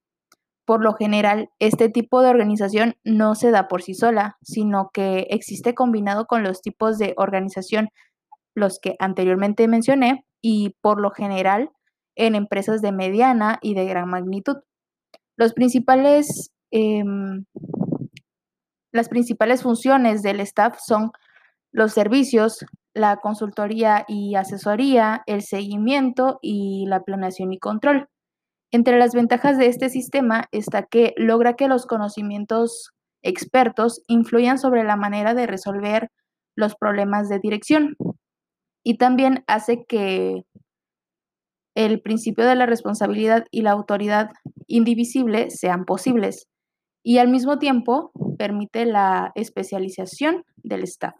Por 0.64 0.80
lo 0.84 0.94
general, 0.94 1.48
este 1.58 1.88
tipo 1.88 2.22
de 2.22 2.30
organización 2.30 2.94
no 3.02 3.34
se 3.34 3.50
da 3.50 3.66
por 3.66 3.82
sí 3.82 3.94
sola, 3.94 4.36
sino 4.42 4.90
que 4.94 5.26
existe 5.30 5.74
combinado 5.74 6.26
con 6.26 6.44
los 6.44 6.62
tipos 6.62 6.98
de 6.98 7.14
organización, 7.16 7.88
los 8.54 8.78
que 8.78 8.94
anteriormente 9.00 9.66
mencioné, 9.66 10.24
y 10.40 10.76
por 10.82 11.00
lo 11.00 11.10
general 11.10 11.70
en 12.14 12.36
empresas 12.36 12.80
de 12.80 12.92
mediana 12.92 13.58
y 13.60 13.74
de 13.74 13.86
gran 13.86 14.08
magnitud. 14.08 14.58
Los 15.36 15.52
principales, 15.52 16.52
em, 16.70 17.44
las 18.92 19.08
principales 19.08 19.64
funciones 19.64 20.22
del 20.22 20.38
staff 20.38 20.78
son 20.78 21.10
los 21.72 21.92
servicios, 21.92 22.64
la 22.94 23.16
consultoría 23.16 24.04
y 24.06 24.34
asesoría, 24.34 25.22
el 25.26 25.42
seguimiento 25.42 26.38
y 26.42 26.84
la 26.86 27.00
planeación 27.00 27.52
y 27.52 27.58
control. 27.58 28.08
Entre 28.70 28.98
las 28.98 29.14
ventajas 29.14 29.58
de 29.58 29.66
este 29.66 29.88
sistema 29.88 30.46
está 30.52 30.84
que 30.84 31.14
logra 31.16 31.54
que 31.54 31.68
los 31.68 31.86
conocimientos 31.86 32.90
expertos 33.22 34.02
influyan 34.06 34.58
sobre 34.58 34.84
la 34.84 34.96
manera 34.96 35.34
de 35.34 35.46
resolver 35.46 36.10
los 36.56 36.74
problemas 36.74 37.28
de 37.28 37.38
dirección 37.38 37.96
y 38.84 38.98
también 38.98 39.44
hace 39.46 39.84
que 39.86 40.44
el 41.74 42.02
principio 42.02 42.44
de 42.46 42.54
la 42.54 42.66
responsabilidad 42.66 43.46
y 43.50 43.62
la 43.62 43.70
autoridad 43.70 44.30
indivisible 44.66 45.50
sean 45.50 45.84
posibles 45.84 46.48
y 47.02 47.18
al 47.18 47.28
mismo 47.28 47.58
tiempo 47.58 48.12
permite 48.38 48.84
la 48.84 49.32
especialización 49.34 50.44
del 50.56 50.82
staff. 50.84 51.14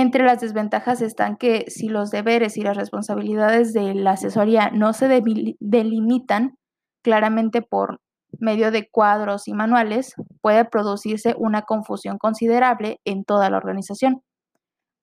Entre 0.00 0.24
las 0.24 0.40
desventajas 0.40 1.02
están 1.02 1.36
que 1.36 1.66
si 1.68 1.90
los 1.90 2.10
deberes 2.10 2.56
y 2.56 2.62
las 2.62 2.74
responsabilidades 2.74 3.74
de 3.74 3.94
la 3.94 4.12
asesoría 4.12 4.70
no 4.70 4.94
se 4.94 5.08
delimitan 5.60 6.56
claramente 7.02 7.60
por 7.60 8.00
medio 8.38 8.70
de 8.70 8.88
cuadros 8.88 9.46
y 9.46 9.52
manuales, 9.52 10.14
puede 10.40 10.64
producirse 10.64 11.34
una 11.36 11.66
confusión 11.66 12.16
considerable 12.16 12.98
en 13.04 13.24
toda 13.24 13.50
la 13.50 13.58
organización. 13.58 14.22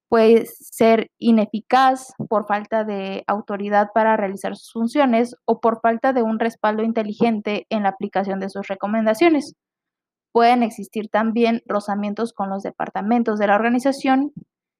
Puede 0.10 0.48
ser 0.48 1.12
ineficaz 1.20 2.14
por 2.28 2.48
falta 2.48 2.84
de 2.84 3.24
autoridad 3.28 3.90
para 3.94 4.18
realizar 4.18 4.56
sus 4.56 4.72
funciones 4.74 5.36
o 5.46 5.60
por 5.60 5.80
falta 5.80 6.12
de 6.12 6.24
un 6.24 6.40
respaldo 6.40 6.82
inteligente 6.82 7.68
en 7.70 7.84
la 7.84 7.90
aplicación 7.90 8.40
de 8.40 8.50
sus 8.50 8.68
recomendaciones. 8.68 9.54
Pueden 10.32 10.64
existir 10.64 11.08
también 11.10 11.62
rozamientos 11.68 12.34
con 12.34 12.50
los 12.50 12.64
departamentos 12.64 13.38
de 13.38 13.46
la 13.46 13.56
organización 13.58 14.34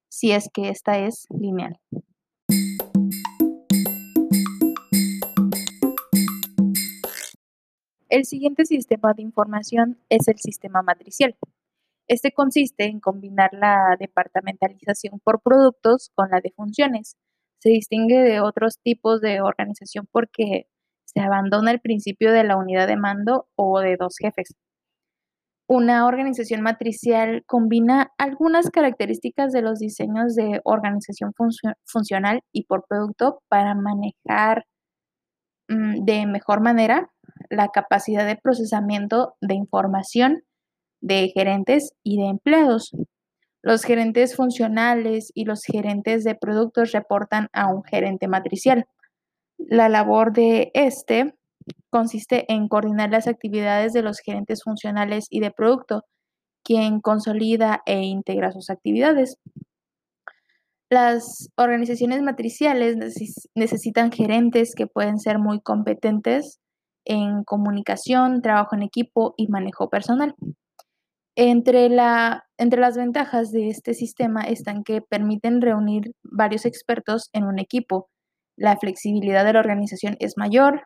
si 0.08 0.32
es 0.32 0.48
que 0.52 0.68
esta 0.68 0.98
es 0.98 1.26
lineal. 1.30 1.78
El 8.08 8.24
siguiente 8.24 8.64
sistema 8.64 9.12
de 9.12 9.22
información 9.22 9.98
es 10.08 10.28
el 10.28 10.38
sistema 10.38 10.82
matricial. 10.82 11.36
Este 12.06 12.32
consiste 12.32 12.86
en 12.86 13.00
combinar 13.00 13.50
la 13.52 13.96
departamentalización 14.00 15.20
por 15.20 15.42
productos 15.42 16.10
con 16.14 16.30
la 16.30 16.40
de 16.40 16.50
funciones. 16.56 17.18
Se 17.58 17.68
distingue 17.68 18.18
de 18.20 18.40
otros 18.40 18.78
tipos 18.82 19.20
de 19.20 19.42
organización 19.42 20.08
porque 20.10 20.68
se 21.04 21.20
abandona 21.20 21.70
el 21.70 21.80
principio 21.80 22.32
de 22.32 22.44
la 22.44 22.56
unidad 22.56 22.86
de 22.86 22.96
mando 22.96 23.48
o 23.56 23.80
de 23.80 23.96
dos 23.98 24.16
jefes. 24.18 24.54
Una 25.70 26.06
organización 26.06 26.62
matricial 26.62 27.44
combina 27.46 28.10
algunas 28.16 28.70
características 28.70 29.52
de 29.52 29.60
los 29.60 29.78
diseños 29.78 30.34
de 30.34 30.62
organización 30.64 31.34
funcional 31.84 32.40
y 32.52 32.64
por 32.64 32.86
producto 32.88 33.42
para 33.48 33.74
manejar 33.74 34.64
mm, 35.68 36.06
de 36.06 36.24
mejor 36.24 36.62
manera 36.62 37.10
la 37.50 37.68
capacidad 37.68 38.26
de 38.26 38.36
procesamiento 38.36 39.34
de 39.42 39.56
información 39.56 40.42
de 41.02 41.30
gerentes 41.34 41.92
y 42.02 42.16
de 42.16 42.28
empleados. 42.28 42.92
Los 43.60 43.84
gerentes 43.84 44.36
funcionales 44.36 45.30
y 45.34 45.44
los 45.44 45.64
gerentes 45.64 46.24
de 46.24 46.34
productos 46.34 46.92
reportan 46.92 47.48
a 47.52 47.66
un 47.66 47.84
gerente 47.84 48.26
matricial. 48.26 48.86
La 49.58 49.90
labor 49.90 50.32
de 50.32 50.70
este 50.72 51.34
consiste 51.90 52.44
en 52.52 52.68
coordinar 52.68 53.10
las 53.10 53.26
actividades 53.26 53.92
de 53.92 54.02
los 54.02 54.20
gerentes 54.20 54.62
funcionales 54.62 55.26
y 55.30 55.40
de 55.40 55.50
producto, 55.50 56.02
quien 56.64 57.00
consolida 57.00 57.82
e 57.86 58.02
integra 58.02 58.52
sus 58.52 58.70
actividades. 58.70 59.38
Las 60.90 61.50
organizaciones 61.56 62.22
matriciales 62.22 62.96
necesitan 63.54 64.10
gerentes 64.10 64.74
que 64.74 64.86
pueden 64.86 65.18
ser 65.18 65.38
muy 65.38 65.60
competentes 65.60 66.58
en 67.04 67.44
comunicación, 67.44 68.40
trabajo 68.42 68.74
en 68.74 68.82
equipo 68.82 69.34
y 69.36 69.48
manejo 69.48 69.90
personal. 69.90 70.34
Entre, 71.36 71.88
la, 71.88 72.44
entre 72.58 72.80
las 72.80 72.96
ventajas 72.96 73.52
de 73.52 73.68
este 73.68 73.94
sistema 73.94 74.42
están 74.42 74.82
que 74.82 75.02
permiten 75.02 75.60
reunir 75.60 76.12
varios 76.22 76.64
expertos 76.64 77.28
en 77.32 77.44
un 77.44 77.58
equipo. 77.58 78.08
La 78.56 78.76
flexibilidad 78.76 79.44
de 79.44 79.52
la 79.52 79.60
organización 79.60 80.16
es 80.20 80.36
mayor, 80.36 80.82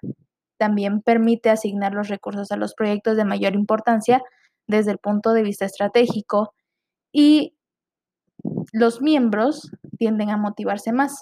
también 0.63 1.03
permite 1.03 1.51
asignar 1.51 1.93
los 1.93 2.07
recursos 2.07 2.53
a 2.53 2.57
los 2.57 2.75
proyectos 2.75 3.17
de 3.17 3.25
mayor 3.25 3.57
importancia 3.57 4.23
desde 4.69 4.93
el 4.93 4.99
punto 4.99 5.33
de 5.33 5.43
vista 5.43 5.65
estratégico 5.65 6.55
y 7.11 7.57
los 8.73 9.03
miembros 9.03 9.73
tienden 9.99 10.31
a 10.31 10.37
motivarse 10.37 10.93
más. 10.93 11.19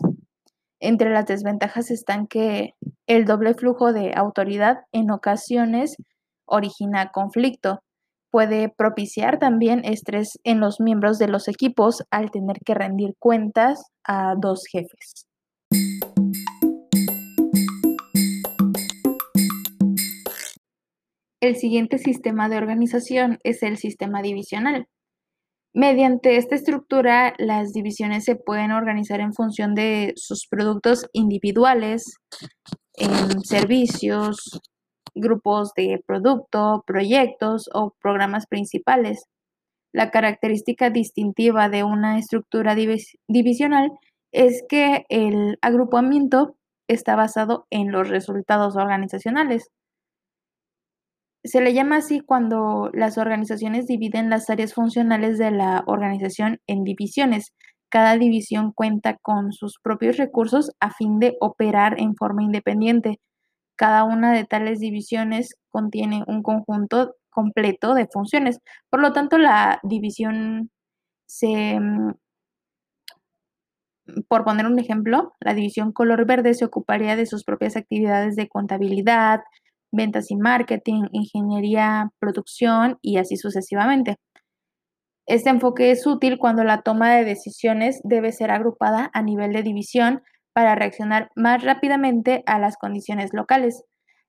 Entre 0.78 1.08
las 1.08 1.24
desventajas 1.24 1.90
están 1.90 2.26
que 2.26 2.74
el 3.06 3.24
doble 3.24 3.54
flujo 3.54 3.94
de 3.94 4.12
autoridad 4.14 4.80
en 4.92 5.10
ocasiones 5.10 5.96
origina 6.44 7.10
conflicto. 7.10 7.80
Puede 8.30 8.68
propiciar 8.68 9.38
también 9.38 9.86
estrés 9.86 10.38
en 10.44 10.60
los 10.60 10.80
miembros 10.80 11.18
de 11.18 11.28
los 11.28 11.48
equipos 11.48 12.02
al 12.10 12.30
tener 12.30 12.58
que 12.62 12.74
rendir 12.74 13.14
cuentas 13.18 13.86
a 14.04 14.34
dos 14.38 14.64
jefes. 14.70 15.29
El 21.40 21.56
siguiente 21.56 21.96
sistema 21.96 22.48
de 22.50 22.58
organización 22.58 23.38
es 23.44 23.62
el 23.62 23.78
sistema 23.78 24.20
divisional. 24.20 24.86
Mediante 25.72 26.36
esta 26.36 26.54
estructura, 26.54 27.32
las 27.38 27.72
divisiones 27.72 28.24
se 28.24 28.36
pueden 28.36 28.72
organizar 28.72 29.20
en 29.20 29.32
función 29.32 29.74
de 29.74 30.12
sus 30.16 30.46
productos 30.48 31.06
individuales, 31.12 32.18
servicios, 33.44 34.60
grupos 35.14 35.72
de 35.76 36.02
producto, 36.06 36.82
proyectos 36.86 37.70
o 37.72 37.94
programas 38.02 38.46
principales. 38.46 39.24
La 39.92 40.10
característica 40.10 40.90
distintiva 40.90 41.68
de 41.68 41.84
una 41.84 42.18
estructura 42.18 42.74
divisional 42.74 43.92
es 44.32 44.62
que 44.68 45.06
el 45.08 45.56
agrupamiento 45.62 46.56
está 46.88 47.16
basado 47.16 47.66
en 47.70 47.92
los 47.92 48.08
resultados 48.08 48.76
organizacionales. 48.76 49.70
Se 51.42 51.60
le 51.62 51.72
llama 51.72 51.96
así 51.96 52.20
cuando 52.20 52.90
las 52.92 53.16
organizaciones 53.16 53.86
dividen 53.86 54.28
las 54.28 54.50
áreas 54.50 54.74
funcionales 54.74 55.38
de 55.38 55.50
la 55.50 55.84
organización 55.86 56.60
en 56.66 56.84
divisiones. 56.84 57.54
Cada 57.88 58.16
división 58.16 58.72
cuenta 58.72 59.16
con 59.16 59.52
sus 59.52 59.78
propios 59.82 60.16
recursos 60.18 60.72
a 60.80 60.92
fin 60.92 61.18
de 61.18 61.36
operar 61.40 61.98
en 61.98 62.14
forma 62.14 62.42
independiente. 62.42 63.20
Cada 63.76 64.04
una 64.04 64.32
de 64.32 64.44
tales 64.44 64.80
divisiones 64.80 65.56
contiene 65.70 66.24
un 66.26 66.42
conjunto 66.42 67.14
completo 67.30 67.94
de 67.94 68.06
funciones. 68.06 68.60
Por 68.90 69.00
lo 69.00 69.12
tanto, 69.12 69.38
la 69.38 69.80
división 69.82 70.70
se... 71.26 71.80
Mm, 71.80 72.12
por 74.28 74.44
poner 74.44 74.66
un 74.66 74.78
ejemplo, 74.78 75.34
la 75.40 75.54
división 75.54 75.92
color 75.92 76.26
verde 76.26 76.54
se 76.54 76.64
ocuparía 76.64 77.16
de 77.16 77.26
sus 77.26 77.44
propias 77.44 77.76
actividades 77.76 78.34
de 78.36 78.48
contabilidad, 78.48 79.40
ventas 79.92 80.30
y 80.30 80.36
marketing, 80.36 81.04
ingeniería, 81.12 82.10
producción 82.18 82.98
y 83.02 83.18
así 83.18 83.36
sucesivamente. 83.36 84.16
Este 85.26 85.50
enfoque 85.50 85.90
es 85.90 86.06
útil 86.06 86.38
cuando 86.38 86.64
la 86.64 86.82
toma 86.82 87.14
de 87.14 87.24
decisiones 87.24 88.00
debe 88.02 88.32
ser 88.32 88.50
agrupada 88.50 89.10
a 89.12 89.22
nivel 89.22 89.52
de 89.52 89.62
división 89.62 90.22
para 90.52 90.74
reaccionar 90.74 91.30
más 91.36 91.62
rápidamente 91.62 92.42
a 92.46 92.58
las 92.58 92.76
condiciones 92.76 93.30
locales. 93.32 93.84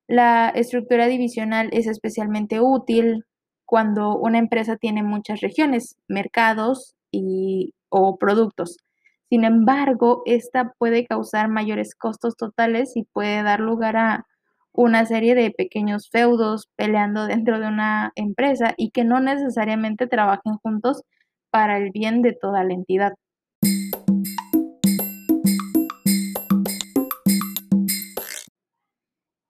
La 0.06 0.48
estructura 0.50 1.06
divisional 1.06 1.70
es 1.72 1.86
especialmente 1.86 2.60
útil 2.60 3.24
cuando 3.64 4.16
una 4.16 4.38
empresa 4.38 4.76
tiene 4.76 5.02
muchas 5.02 5.40
regiones, 5.40 5.96
mercados 6.06 6.94
y, 7.10 7.74
o 7.88 8.18
productos. 8.18 8.76
Sin 9.28 9.44
embargo, 9.44 10.22
esta 10.26 10.72
puede 10.78 11.06
causar 11.06 11.48
mayores 11.48 11.94
costos 11.94 12.36
totales 12.36 12.92
y 12.96 13.04
puede 13.12 13.42
dar 13.42 13.60
lugar 13.60 13.96
a 13.96 14.26
una 14.72 15.06
serie 15.06 15.34
de 15.34 15.50
pequeños 15.50 16.08
feudos 16.10 16.68
peleando 16.76 17.26
dentro 17.26 17.60
de 17.60 17.66
una 17.66 18.12
empresa 18.14 18.74
y 18.76 18.90
que 18.90 19.04
no 19.04 19.20
necesariamente 19.20 20.06
trabajen 20.06 20.56
juntos 20.62 21.02
para 21.50 21.76
el 21.76 21.90
bien 21.90 22.22
de 22.22 22.32
toda 22.32 22.64
la 22.64 22.74
entidad. 22.74 23.12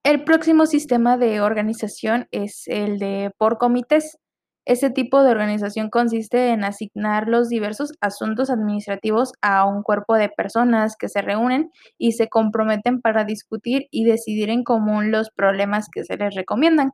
El 0.05 0.25
próximo 0.25 0.67
sistema 0.67 1.17
de 1.17 1.41
organización 1.41 2.27
es 2.33 2.65
el 2.67 2.99
de 2.99 3.31
por 3.39 3.57
comités. 3.57 4.19
Este 4.65 4.91
tipo 4.91 5.25
de 5.25 5.33
organización 5.33 5.91
consiste 5.91 6.51
en 6.51 6.63
asignar 6.63 7.27
los 7.27 7.49
diversos 7.49 7.93
asuntos 8.01 8.49
administrativos 8.49 9.33
a 9.43 9.67
un 9.67 9.83
cuerpo 9.83 10.15
de 10.15 10.29
personas 10.29 10.95
que 10.97 11.09
se 11.09 11.21
reúnen 11.21 11.71
y 11.99 12.13
se 12.13 12.29
comprometen 12.29 13.01
para 13.01 13.25
discutir 13.25 13.89
y 13.91 14.05
decidir 14.05 14.51
en 14.51 14.63
común 14.63 15.11
los 15.11 15.31
problemas 15.31 15.89
que 15.93 16.05
se 16.05 16.17
les 16.17 16.37
recomiendan. 16.37 16.93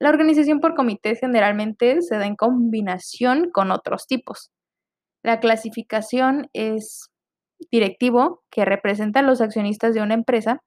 La 0.00 0.08
organización 0.08 0.60
por 0.60 0.74
comité 0.74 1.14
generalmente 1.14 2.00
se 2.00 2.16
da 2.16 2.26
en 2.26 2.36
combinación 2.36 3.50
con 3.52 3.70
otros 3.70 4.06
tipos. 4.06 4.50
La 5.22 5.40
clasificación 5.40 6.48
es 6.54 7.10
directivo, 7.70 8.42
que 8.50 8.64
representa 8.64 9.20
a 9.20 9.22
los 9.22 9.40
accionistas 9.42 9.94
de 9.94 10.02
una 10.02 10.14
empresa, 10.14 10.60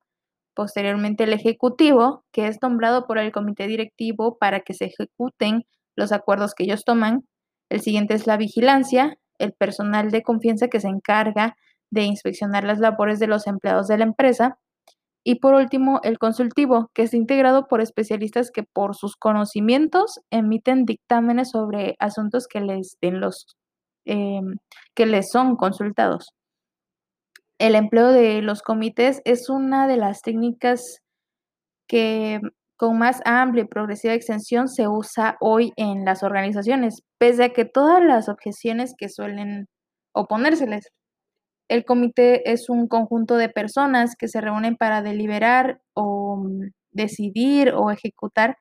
posteriormente 0.56 1.26
el 1.26 1.34
ejecutivo, 1.34 2.26
que 2.32 2.48
es 2.48 2.60
nombrado 2.62 3.08
por 3.08 3.18
el 3.18 3.32
comité 3.32 3.68
directivo 3.68 4.38
para 4.38 4.62
que 4.62 4.74
se 4.74 4.86
ejecuten 4.86 5.64
los 5.98 6.14
acuerdos 6.14 6.54
que 6.54 6.64
ellos 6.64 6.86
toman. 6.86 7.28
El 7.70 7.82
siguiente 7.82 8.14
es 8.14 8.28
la 8.28 8.38
vigilancia, 8.38 9.18
el 9.40 9.52
personal 9.52 10.12
de 10.12 10.24
confianza 10.24 10.70
que 10.70 10.80
se 10.80 10.88
encarga 10.88 11.58
de 11.90 12.04
inspeccionar 12.04 12.64
las 12.64 12.80
labores 12.80 13.20
de 13.20 13.28
los 13.28 13.48
empleados 13.48 13.88
de 13.88 13.98
la 13.98 14.06
empresa. 14.06 14.58
Y 15.26 15.36
por 15.36 15.56
último, 15.56 16.00
el 16.04 16.20
consultivo, 16.20 16.90
que 16.94 17.04
es 17.04 17.14
integrado 17.14 17.68
por 17.68 17.82
especialistas 17.82 18.52
que 18.52 18.64
por 18.64 18.96
sus 18.96 19.18
conocimientos 19.18 20.22
emiten 20.32 20.86
dictámenes 20.86 21.52
sobre 21.52 21.98
asuntos 22.00 22.48
que 22.48 22.62
les, 22.62 22.98
den 23.02 23.20
los, 23.20 23.58
em, 24.06 24.58
que 24.96 25.06
les 25.06 25.30
son 25.30 25.58
consultados. 25.58 26.30
El 27.60 27.76
empleo 27.76 28.12
de 28.12 28.42
los 28.42 28.62
comités 28.62 29.22
es 29.26 29.50
una 29.50 29.88
de 29.88 29.98
las 29.98 30.22
técnicas 30.22 31.02
que 31.88 32.40
con 32.78 33.00
más 33.00 33.22
amplia 33.26 33.64
y 33.64 33.68
progresiva 33.68 34.14
extensión 34.14 34.68
se 34.68 34.88
usa 34.88 35.36
hoy 35.42 35.74
en 35.76 36.06
las 36.06 36.24
organizaciones, 36.24 37.02
pese 37.18 37.46
a 37.46 37.50
que 37.50 37.66
todas 37.66 38.04
las 38.04 38.30
objeciones 38.30 38.94
que 38.98 39.10
suelen 39.10 39.68
oponérseles. 40.14 40.90
El 41.68 41.84
comité 41.86 42.52
es 42.52 42.70
un 42.70 42.88
conjunto 42.88 43.36
de 43.36 43.50
personas 43.50 44.16
que 44.18 44.28
se 44.28 44.42
reúnen 44.42 44.78
para 44.78 45.02
deliberar 45.02 45.82
o 45.94 46.38
mm, 46.38 46.70
decidir 46.92 47.74
o 47.74 47.92
ejecutar 47.92 48.58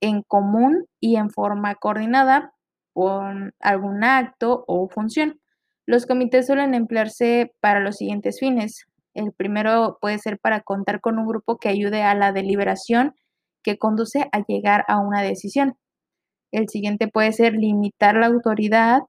en 0.00 0.22
común 0.22 0.86
y 0.98 1.16
en 1.16 1.30
forma 1.30 1.74
coordinada 1.74 2.52
con 2.94 3.52
algún 3.60 4.02
acto 4.04 4.64
o 4.66 4.88
función. 4.88 5.38
Los 5.86 6.06
comités 6.06 6.46
suelen 6.46 6.74
emplearse 6.74 7.52
para 7.60 7.80
los 7.80 7.96
siguientes 7.96 8.38
fines. 8.40 8.86
El 9.14 9.32
primero 9.32 9.98
puede 10.00 10.18
ser 10.18 10.38
para 10.38 10.62
contar 10.62 11.00
con 11.00 11.18
un 11.18 11.26
grupo 11.26 11.58
que 11.58 11.68
ayude 11.68 12.02
a 12.02 12.14
la 12.14 12.32
deliberación 12.32 13.14
que 13.62 13.78
conduce 13.78 14.28
a 14.32 14.44
llegar 14.46 14.84
a 14.88 14.98
una 14.98 15.22
decisión. 15.22 15.76
El 16.52 16.68
siguiente 16.68 17.08
puede 17.08 17.32
ser 17.32 17.54
limitar 17.54 18.16
la 18.16 18.26
autoridad, 18.26 19.02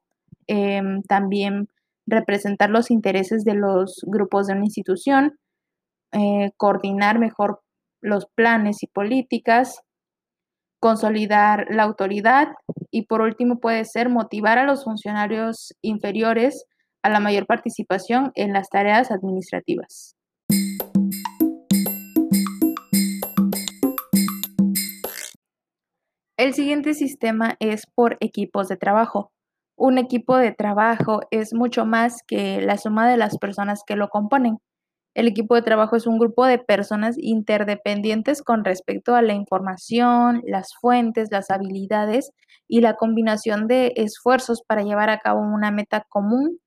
em, 0.47 1.01
también 1.03 1.67
representar 2.07 2.69
los 2.69 2.91
intereses 2.91 3.43
de 3.43 3.55
los 3.55 4.01
grupos 4.07 4.47
de 4.47 4.53
una 4.53 4.65
institución, 4.65 5.37
eh, 6.13 6.51
coordinar 6.57 7.19
mejor 7.19 7.61
los 8.01 8.25
planes 8.35 8.83
y 8.83 8.87
políticas, 8.87 9.81
consolidar 10.79 11.67
la 11.69 11.83
autoridad 11.83 12.49
y 12.89 13.03
por 13.03 13.21
último 13.21 13.59
puede 13.59 13.85
ser 13.85 14.09
motivar 14.09 14.57
a 14.57 14.65
los 14.65 14.83
funcionarios 14.83 15.73
inferiores 15.81 16.65
a 17.03 17.09
la 17.09 17.19
mayor 17.19 17.45
participación 17.45 18.31
en 18.35 18.53
las 18.53 18.69
tareas 18.69 19.11
administrativas. 19.11 20.15
El 26.41 26.55
siguiente 26.55 26.95
sistema 26.95 27.55
es 27.59 27.85
por 27.85 28.17
equipos 28.19 28.67
de 28.67 28.75
trabajo. 28.75 29.31
Un 29.77 29.99
equipo 29.99 30.37
de 30.37 30.51
trabajo 30.51 31.19
es 31.29 31.53
mucho 31.53 31.85
más 31.85 32.23
que 32.27 32.61
la 32.61 32.79
suma 32.79 33.07
de 33.07 33.15
las 33.15 33.37
personas 33.37 33.83
que 33.85 33.95
lo 33.95 34.09
componen. 34.09 34.57
El 35.13 35.27
equipo 35.27 35.53
de 35.53 35.61
trabajo 35.61 35.95
es 35.95 36.07
un 36.07 36.17
grupo 36.17 36.47
de 36.47 36.57
personas 36.57 37.15
interdependientes 37.19 38.41
con 38.41 38.65
respecto 38.65 39.13
a 39.13 39.21
la 39.21 39.33
información, 39.33 40.41
las 40.43 40.73
fuentes, 40.81 41.29
las 41.29 41.51
habilidades 41.51 42.31
y 42.67 42.81
la 42.81 42.95
combinación 42.95 43.67
de 43.67 43.93
esfuerzos 43.95 44.63
para 44.67 44.81
llevar 44.81 45.11
a 45.11 45.19
cabo 45.19 45.41
una 45.41 45.69
meta 45.69 46.07
común 46.09 46.57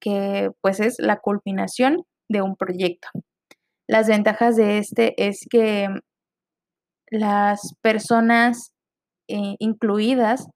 que 0.00 0.50
pues 0.60 0.78
es 0.78 0.94
la 1.00 1.16
culminación 1.16 2.04
de 2.28 2.40
un 2.40 2.54
proyecto. 2.54 3.08
Las 3.88 4.06
ventajas 4.06 4.54
de 4.54 4.78
este 4.78 5.26
es 5.26 5.44
que 5.50 5.88
las 7.10 7.74
personas 7.82 8.75
eh, 9.28 9.56
incluidas 9.58 10.46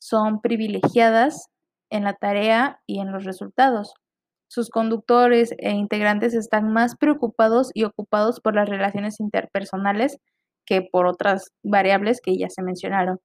son 0.00 0.40
privilegiadas 0.40 1.46
en 1.90 2.04
la 2.04 2.14
tarea 2.14 2.80
y 2.86 3.00
en 3.00 3.12
los 3.12 3.24
resultados. 3.24 3.94
Sus 4.48 4.70
conductores 4.70 5.52
e 5.58 5.72
integrantes 5.72 6.34
están 6.34 6.72
más 6.72 6.96
preocupados 6.96 7.70
y 7.74 7.84
ocupados 7.84 8.40
por 8.40 8.54
las 8.54 8.68
relaciones 8.68 9.20
interpersonales 9.20 10.18
que 10.64 10.82
por 10.82 11.06
otras 11.06 11.50
variables 11.62 12.20
que 12.22 12.36
ya 12.36 12.48
se 12.48 12.62
mencionaron. 12.62 13.18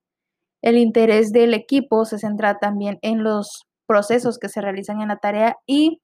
El 0.62 0.78
interés 0.78 1.32
del 1.32 1.54
equipo 1.54 2.06
se 2.06 2.20
centra 2.20 2.58
también 2.60 2.98
en 3.02 3.24
los 3.24 3.64
procesos 3.86 4.38
que 4.38 4.50
se 4.50 4.62
realizan 4.62 5.02
en 5.02 5.10
la 5.10 5.18
tarea 5.18 5.58
y 5.66 6.02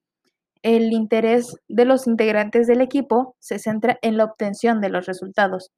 el 0.62 0.92
interés 0.92 1.56
de 1.70 1.86
los 1.86 2.08
integrantes 2.08 2.68
del 2.68 2.82
equipo 2.82 3.36
se 3.40 3.60
centra 3.60 3.98
en 4.02 4.18
la 4.18 4.26
obtención 4.26 4.82
de 4.82 4.90
los 4.90 5.06
resultados. 5.06 5.72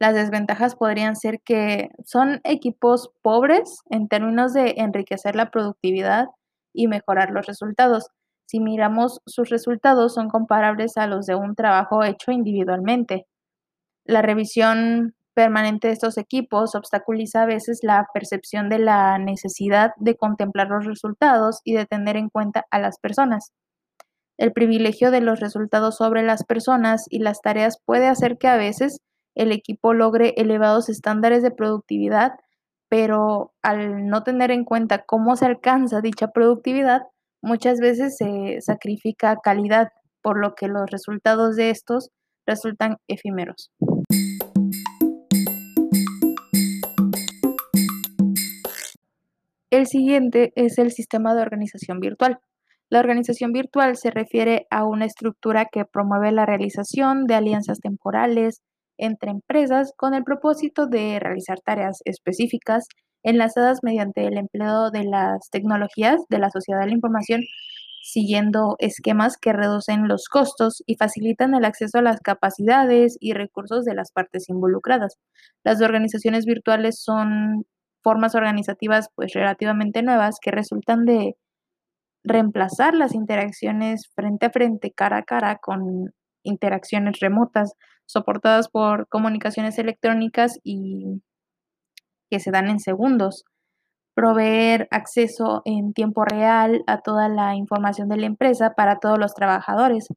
Las 0.00 0.14
desventajas 0.14 0.76
podrían 0.76 1.14
ser 1.14 1.42
que 1.42 1.90
son 2.06 2.40
equipos 2.44 3.10
pobres 3.20 3.82
en 3.90 4.08
términos 4.08 4.54
de 4.54 4.76
enriquecer 4.78 5.36
la 5.36 5.50
productividad 5.50 6.28
y 6.72 6.88
mejorar 6.88 7.30
los 7.30 7.46
resultados. 7.46 8.08
Si 8.46 8.60
miramos 8.60 9.20
sus 9.26 9.50
resultados 9.50 10.14
son 10.14 10.30
comparables 10.30 10.96
a 10.96 11.06
los 11.06 11.26
de 11.26 11.34
un 11.34 11.54
trabajo 11.54 12.02
hecho 12.02 12.32
individualmente. 12.32 13.26
La 14.06 14.22
revisión 14.22 15.14
permanente 15.34 15.88
de 15.88 15.92
estos 15.92 16.16
equipos 16.16 16.74
obstaculiza 16.74 17.42
a 17.42 17.46
veces 17.46 17.80
la 17.82 18.06
percepción 18.14 18.70
de 18.70 18.78
la 18.78 19.18
necesidad 19.18 19.92
de 19.98 20.16
contemplar 20.16 20.68
los 20.68 20.86
resultados 20.86 21.60
y 21.62 21.74
de 21.74 21.84
tener 21.84 22.16
en 22.16 22.30
cuenta 22.30 22.64
a 22.70 22.78
las 22.78 22.98
personas. 22.98 23.52
El 24.38 24.52
privilegio 24.52 25.10
de 25.10 25.20
los 25.20 25.40
resultados 25.40 25.98
sobre 25.98 26.22
las 26.22 26.44
personas 26.44 27.04
y 27.10 27.18
las 27.18 27.42
tareas 27.42 27.78
puede 27.84 28.06
hacer 28.08 28.38
que 28.38 28.48
a 28.48 28.56
veces 28.56 29.00
el 29.40 29.52
equipo 29.52 29.94
logre 29.94 30.34
elevados 30.36 30.90
estándares 30.90 31.42
de 31.42 31.50
productividad, 31.50 32.32
pero 32.90 33.54
al 33.62 34.06
no 34.06 34.22
tener 34.22 34.50
en 34.50 34.66
cuenta 34.66 35.04
cómo 35.06 35.34
se 35.34 35.46
alcanza 35.46 36.02
dicha 36.02 36.28
productividad, 36.28 37.04
muchas 37.40 37.80
veces 37.80 38.18
se 38.18 38.60
sacrifica 38.60 39.38
calidad, 39.42 39.88
por 40.20 40.38
lo 40.38 40.54
que 40.54 40.68
los 40.68 40.90
resultados 40.90 41.56
de 41.56 41.70
estos 41.70 42.10
resultan 42.46 42.98
efímeros. 43.08 43.70
El 49.70 49.86
siguiente 49.86 50.52
es 50.54 50.76
el 50.76 50.90
sistema 50.90 51.34
de 51.34 51.40
organización 51.40 52.00
virtual. 52.00 52.40
La 52.90 52.98
organización 52.98 53.52
virtual 53.52 53.96
se 53.96 54.10
refiere 54.10 54.66
a 54.68 54.84
una 54.84 55.06
estructura 55.06 55.64
que 55.72 55.86
promueve 55.86 56.30
la 56.30 56.44
realización 56.44 57.24
de 57.24 57.36
alianzas 57.36 57.80
temporales 57.80 58.60
entre 59.00 59.30
empresas 59.30 59.92
con 59.96 60.14
el 60.14 60.24
propósito 60.24 60.86
de 60.86 61.18
realizar 61.18 61.60
tareas 61.60 62.00
específicas 62.04 62.86
enlazadas 63.22 63.80
mediante 63.82 64.26
el 64.26 64.38
empleo 64.38 64.90
de 64.90 65.04
las 65.04 65.50
tecnologías 65.50 66.20
de 66.28 66.38
la 66.38 66.50
sociedad 66.50 66.80
de 66.80 66.86
la 66.86 66.94
información, 66.94 67.42
siguiendo 68.02 68.76
esquemas 68.78 69.36
que 69.36 69.52
reducen 69.52 70.08
los 70.08 70.28
costos 70.28 70.82
y 70.86 70.96
facilitan 70.96 71.54
el 71.54 71.64
acceso 71.64 71.98
a 71.98 72.02
las 72.02 72.20
capacidades 72.20 73.16
y 73.20 73.32
recursos 73.34 73.84
de 73.84 73.94
las 73.94 74.12
partes 74.12 74.48
involucradas. 74.48 75.18
Las 75.64 75.82
organizaciones 75.82 76.46
virtuales 76.46 77.02
son 77.02 77.66
formas 78.02 78.34
organizativas 78.34 79.08
pues 79.14 79.34
relativamente 79.34 80.02
nuevas 80.02 80.38
que 80.40 80.50
resultan 80.50 81.04
de 81.04 81.36
reemplazar 82.24 82.94
las 82.94 83.14
interacciones 83.14 84.10
frente 84.14 84.46
a 84.46 84.50
frente, 84.50 84.92
cara 84.92 85.18
a 85.18 85.22
cara, 85.22 85.56
con 85.56 86.12
interacciones 86.42 87.20
remotas 87.20 87.74
soportadas 88.12 88.68
por 88.68 89.08
comunicaciones 89.08 89.78
electrónicas 89.78 90.58
y 90.64 91.22
que 92.30 92.40
se 92.40 92.50
dan 92.50 92.68
en 92.68 92.80
segundos. 92.80 93.44
Proveer 94.14 94.88
acceso 94.90 95.62
en 95.64 95.92
tiempo 95.92 96.24
real 96.24 96.82
a 96.86 97.00
toda 97.00 97.28
la 97.28 97.54
información 97.54 98.08
de 98.08 98.18
la 98.18 98.26
empresa 98.26 98.74
para 98.76 98.98
todos 98.98 99.18
los 99.18 99.34
trabajadores. 99.34 100.08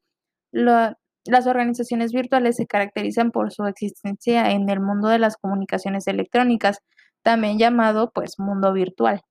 las 0.52 1.48
organizaciones 1.48 2.12
virtuales 2.12 2.58
se 2.58 2.68
caracterizan 2.68 3.32
por 3.32 3.52
su 3.54 3.66
existencia 3.66 4.52
en 4.52 4.70
el 4.70 4.82
mundo 4.82 5.08
de 5.10 5.20
las 5.20 5.38
comunicaciones 5.38 6.08
electrónicas, 6.08 6.80
también 7.24 7.58
llamado 7.58 8.12
pues 8.14 8.40
mundo 8.40 8.74
virtual 8.74 9.22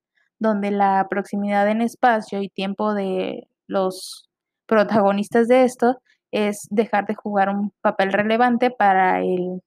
donde 0.42 0.72
la 0.72 1.06
proximidad 1.08 1.68
en 1.70 1.80
espacio 1.80 2.42
y 2.42 2.48
tiempo 2.48 2.94
de 2.94 3.48
los 3.68 4.28
protagonistas 4.66 5.48
de 5.48 5.62
esto 5.62 6.02
es 6.32 6.66
dejar 6.70 7.06
de 7.06 7.14
jugar 7.14 7.48
un 7.48 7.72
papel 7.80 8.12
relevante 8.12 8.70
para 8.70 9.20
el, 9.20 9.62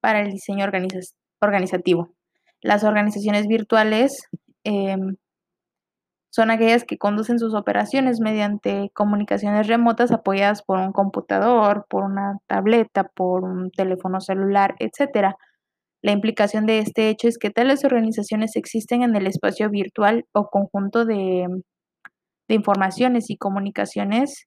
para 0.00 0.20
el 0.22 0.30
diseño 0.32 0.64
organizativo. 1.40 2.14
Las 2.62 2.84
organizaciones 2.84 3.46
virtuales 3.46 4.12
em, 4.64 5.16
son 6.30 6.50
aquellas 6.50 6.84
que 6.84 6.96
conducen 6.96 7.38
sus 7.38 7.54
operaciones 7.54 8.20
mediante 8.20 8.90
comunicaciones 8.94 9.66
remotas 9.66 10.12
apoyadas 10.12 10.62
por 10.62 10.78
un 10.78 10.92
computador, 10.92 11.84
por 11.90 12.04
una 12.04 12.38
tableta, 12.46 13.04
por 13.04 13.44
un 13.44 13.70
teléfono 13.70 14.20
celular, 14.20 14.74
etcétera 14.78 15.36
la 16.02 16.10
implicación 16.10 16.66
de 16.66 16.80
este 16.80 17.08
hecho 17.08 17.28
es 17.28 17.38
que 17.38 17.50
tales 17.50 17.84
organizaciones 17.84 18.56
existen 18.56 19.02
en 19.02 19.14
el 19.14 19.28
espacio 19.28 19.70
virtual 19.70 20.26
o 20.32 20.48
conjunto 20.48 21.04
de, 21.04 21.46
informaciones 22.48 23.30
y 23.30 23.38
comunicaciones 23.38 24.46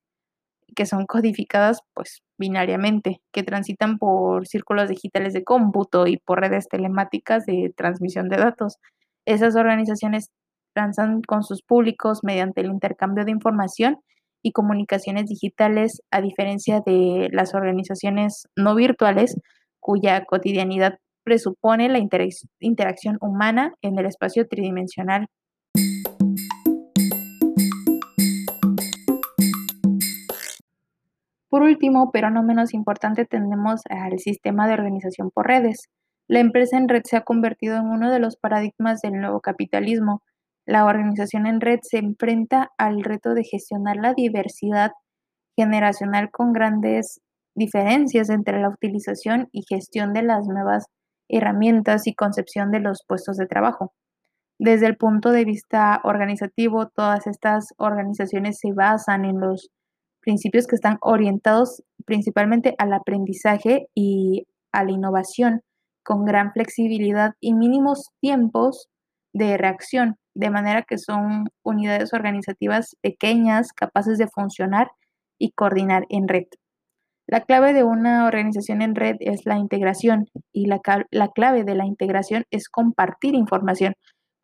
que 0.76 0.86
son 0.86 1.06
codificadas 1.06 1.82
pues 1.94 2.22
binariamente, 2.38 3.22
que 3.32 3.44
transitan 3.44 3.98
por 3.98 4.48
círculos 4.48 4.90
digitales 4.90 5.34
de 5.34 5.44
cómputo 5.44 6.08
y 6.08 6.18
por 6.18 6.42
redes 6.42 6.68
telemáticas 6.68 7.46
de 7.46 7.74
transmisión 7.76 8.30
de 8.30 8.38
datos. 8.38 8.78
Esas 9.26 9.56
organizaciones 9.56 10.30
transan 10.74 11.22
con 11.22 11.44
sus 11.44 11.62
públicos 11.64 12.20
mediante 12.24 12.62
el 12.62 12.68
intercambio 12.68 13.26
de 13.26 13.32
información 13.32 13.98
y 14.44 14.52
comunicaciones 14.52 15.26
digitales, 15.26 16.02
a 16.12 16.22
diferencia 16.22 16.82
de 16.86 17.30
las 17.32 17.56
organizaciones 17.56 18.48
no 18.56 18.76
virtuales, 18.76 19.36
cuya 19.80 20.24
cotidianidad 20.26 21.00
presupone 21.24 21.90
la 21.90 22.00
interacción 22.60 23.18
humana 23.22 23.74
en 23.82 23.98
el 23.98 24.06
espacio 24.06 24.48
tridimensional. 24.48 25.28
Por 31.50 31.62
último, 31.62 32.12
pero 32.12 32.30
no 32.30 32.44
menos 32.44 32.74
importante, 32.74 33.26
tenemos 33.26 33.82
al 33.90 34.20
sistema 34.20 34.68
de 34.68 34.74
organización 34.74 35.32
por 35.32 35.48
redes. 35.48 35.90
La 36.28 36.40
empresa 36.40 36.78
en 36.78 36.90
red 36.90 37.04
se 37.04 37.18
ha 37.18 37.22
convertido 37.22 37.78
en 37.78 37.86
uno 37.86 38.12
de 38.12 38.20
los 38.20 38.36
paradigmas 38.36 39.02
del 39.02 39.14
nuevo 39.14 39.42
capitalismo. 39.42 40.22
La 40.66 40.86
organización 40.86 41.46
en 41.46 41.62
red 41.62 41.80
se 41.84 42.00
enfrenta 42.00 42.72
al 42.78 43.04
reto 43.04 43.36
de 43.36 43.44
gestionar 43.44 43.98
la 43.98 44.14
diversidad 44.14 44.92
generacional 45.56 46.32
con 46.32 46.52
grandes 46.52 47.22
diferencias 47.56 48.30
entre 48.30 48.60
la 48.60 48.70
utilización 48.70 49.48
y 49.52 49.64
gestión 49.68 50.14
de 50.14 50.24
las 50.24 50.48
nuevas 50.48 50.88
herramientas 51.30 52.08
y 52.08 52.16
concepción 52.16 52.72
de 52.72 52.80
los 52.80 53.04
puestos 53.08 53.38
de 53.38 53.48
trabajo. 53.48 53.94
Desde 54.60 54.88
el 54.88 54.98
punto 54.98 55.32
de 55.32 55.46
vista 55.46 56.02
organizativo, 56.04 56.88
todas 56.88 57.28
estas 57.28 57.74
organizaciones 57.78 58.58
se 58.60 58.72
basan 58.74 59.26
en 59.26 59.40
los 59.40 59.70
principios 60.26 60.68
que 60.68 60.76
están 60.76 60.98
orientados 61.02 61.84
principalmente 62.06 62.76
al 62.78 62.92
aprendizaje 62.94 63.88
y 63.94 64.48
a 64.74 64.84
la 64.84 64.92
innovación, 64.92 65.62
con 66.04 66.26
gran 66.26 66.52
flexibilidad 66.52 67.34
y 67.40 67.54
mínimos 67.54 68.10
tiempos 68.20 68.90
de 69.34 69.58
reacción, 69.58 70.18
de 70.36 70.50
manera 70.50 70.84
que 70.84 70.98
son 70.98 71.46
unidades 71.64 72.14
organizativas 72.14 72.96
pequeñas, 73.02 73.72
capaces 73.72 74.18
de 74.18 74.28
funcionar 74.28 74.90
y 75.40 75.52
coordinar 75.52 76.06
en 76.10 76.28
red. 76.28 76.46
La 77.28 77.42
clave 77.42 77.74
de 77.74 77.84
una 77.84 78.28
organización 78.28 78.82
en 78.82 78.94
red 78.94 79.16
es 79.20 79.46
la 79.46 79.58
integración 79.58 80.28
y 80.54 80.68
la, 80.68 80.80
clave 81.34 81.64
de 81.64 81.76
la 81.76 81.86
integración 81.86 82.46
es 82.52 82.70
compartir 82.70 83.34
información. 83.34 83.96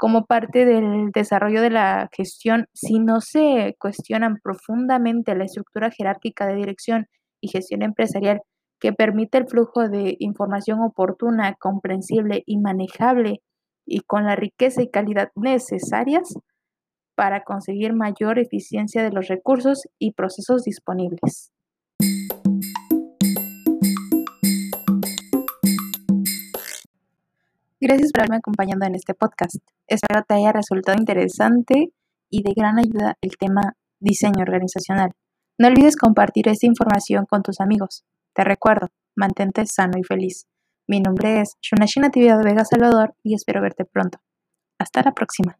Como 0.01 0.25
parte 0.25 0.65
del 0.65 1.11
desarrollo 1.11 1.61
de 1.61 1.69
la 1.69 2.09
gestión, 2.11 2.65
si 2.73 2.97
no 2.97 3.21
se 3.21 3.75
cuestionan 3.77 4.39
profundamente 4.41 5.35
la 5.35 5.43
estructura 5.43 5.91
jerárquica 5.91 6.47
de 6.47 6.55
dirección 6.55 7.05
y 7.39 7.49
gestión 7.49 7.83
empresarial 7.83 8.41
que 8.79 8.93
permite 8.93 9.37
el 9.37 9.47
flujo 9.47 9.89
de 9.89 10.15
información 10.17 10.79
oportuna, 10.81 11.53
comprensible 11.53 12.41
y 12.47 12.57
manejable 12.57 13.43
y 13.85 13.99
con 13.99 14.25
la 14.25 14.35
riqueza 14.35 14.81
y 14.81 14.89
calidad 14.89 15.29
necesarias 15.35 16.33
para 17.13 17.43
conseguir 17.43 17.93
mayor 17.93 18.39
eficiencia 18.39 19.03
de 19.03 19.11
los 19.11 19.27
recursos 19.27 19.87
y 19.99 20.13
procesos 20.13 20.63
disponibles. 20.63 21.51
Gracias 27.84 28.11
por 28.11 28.21
haberme 28.21 28.38
acompañado 28.38 28.86
en 28.86 28.93
este 28.93 29.15
podcast. 29.15 29.55
Espero 29.88 30.21
te 30.23 30.36
haya 30.36 30.51
resultado 30.51 30.99
interesante 30.99 31.91
y 32.29 32.43
de 32.43 32.53
gran 32.55 32.77
ayuda 32.77 33.17
el 33.21 33.38
tema 33.38 33.73
diseño 33.99 34.43
organizacional. 34.43 35.13
No 35.57 35.67
olvides 35.67 35.95
compartir 35.95 36.47
esta 36.47 36.67
información 36.67 37.25
con 37.25 37.41
tus 37.41 37.59
amigos. 37.59 38.03
Te 38.36 38.43
recuerdo, 38.43 38.89
mantente 39.15 39.65
sano 39.65 39.97
y 39.97 40.03
feliz. 40.03 40.45
Mi 40.88 40.99
nombre 40.99 41.41
es 41.41 41.55
Shunashi 41.59 41.99
Natividad 42.01 42.43
Vega 42.43 42.65
Salvador 42.65 43.15
y 43.23 43.34
espero 43.34 43.63
verte 43.63 43.84
pronto. 43.84 44.19
Hasta 44.79 45.01
la 45.01 45.13
próxima. 45.13 45.57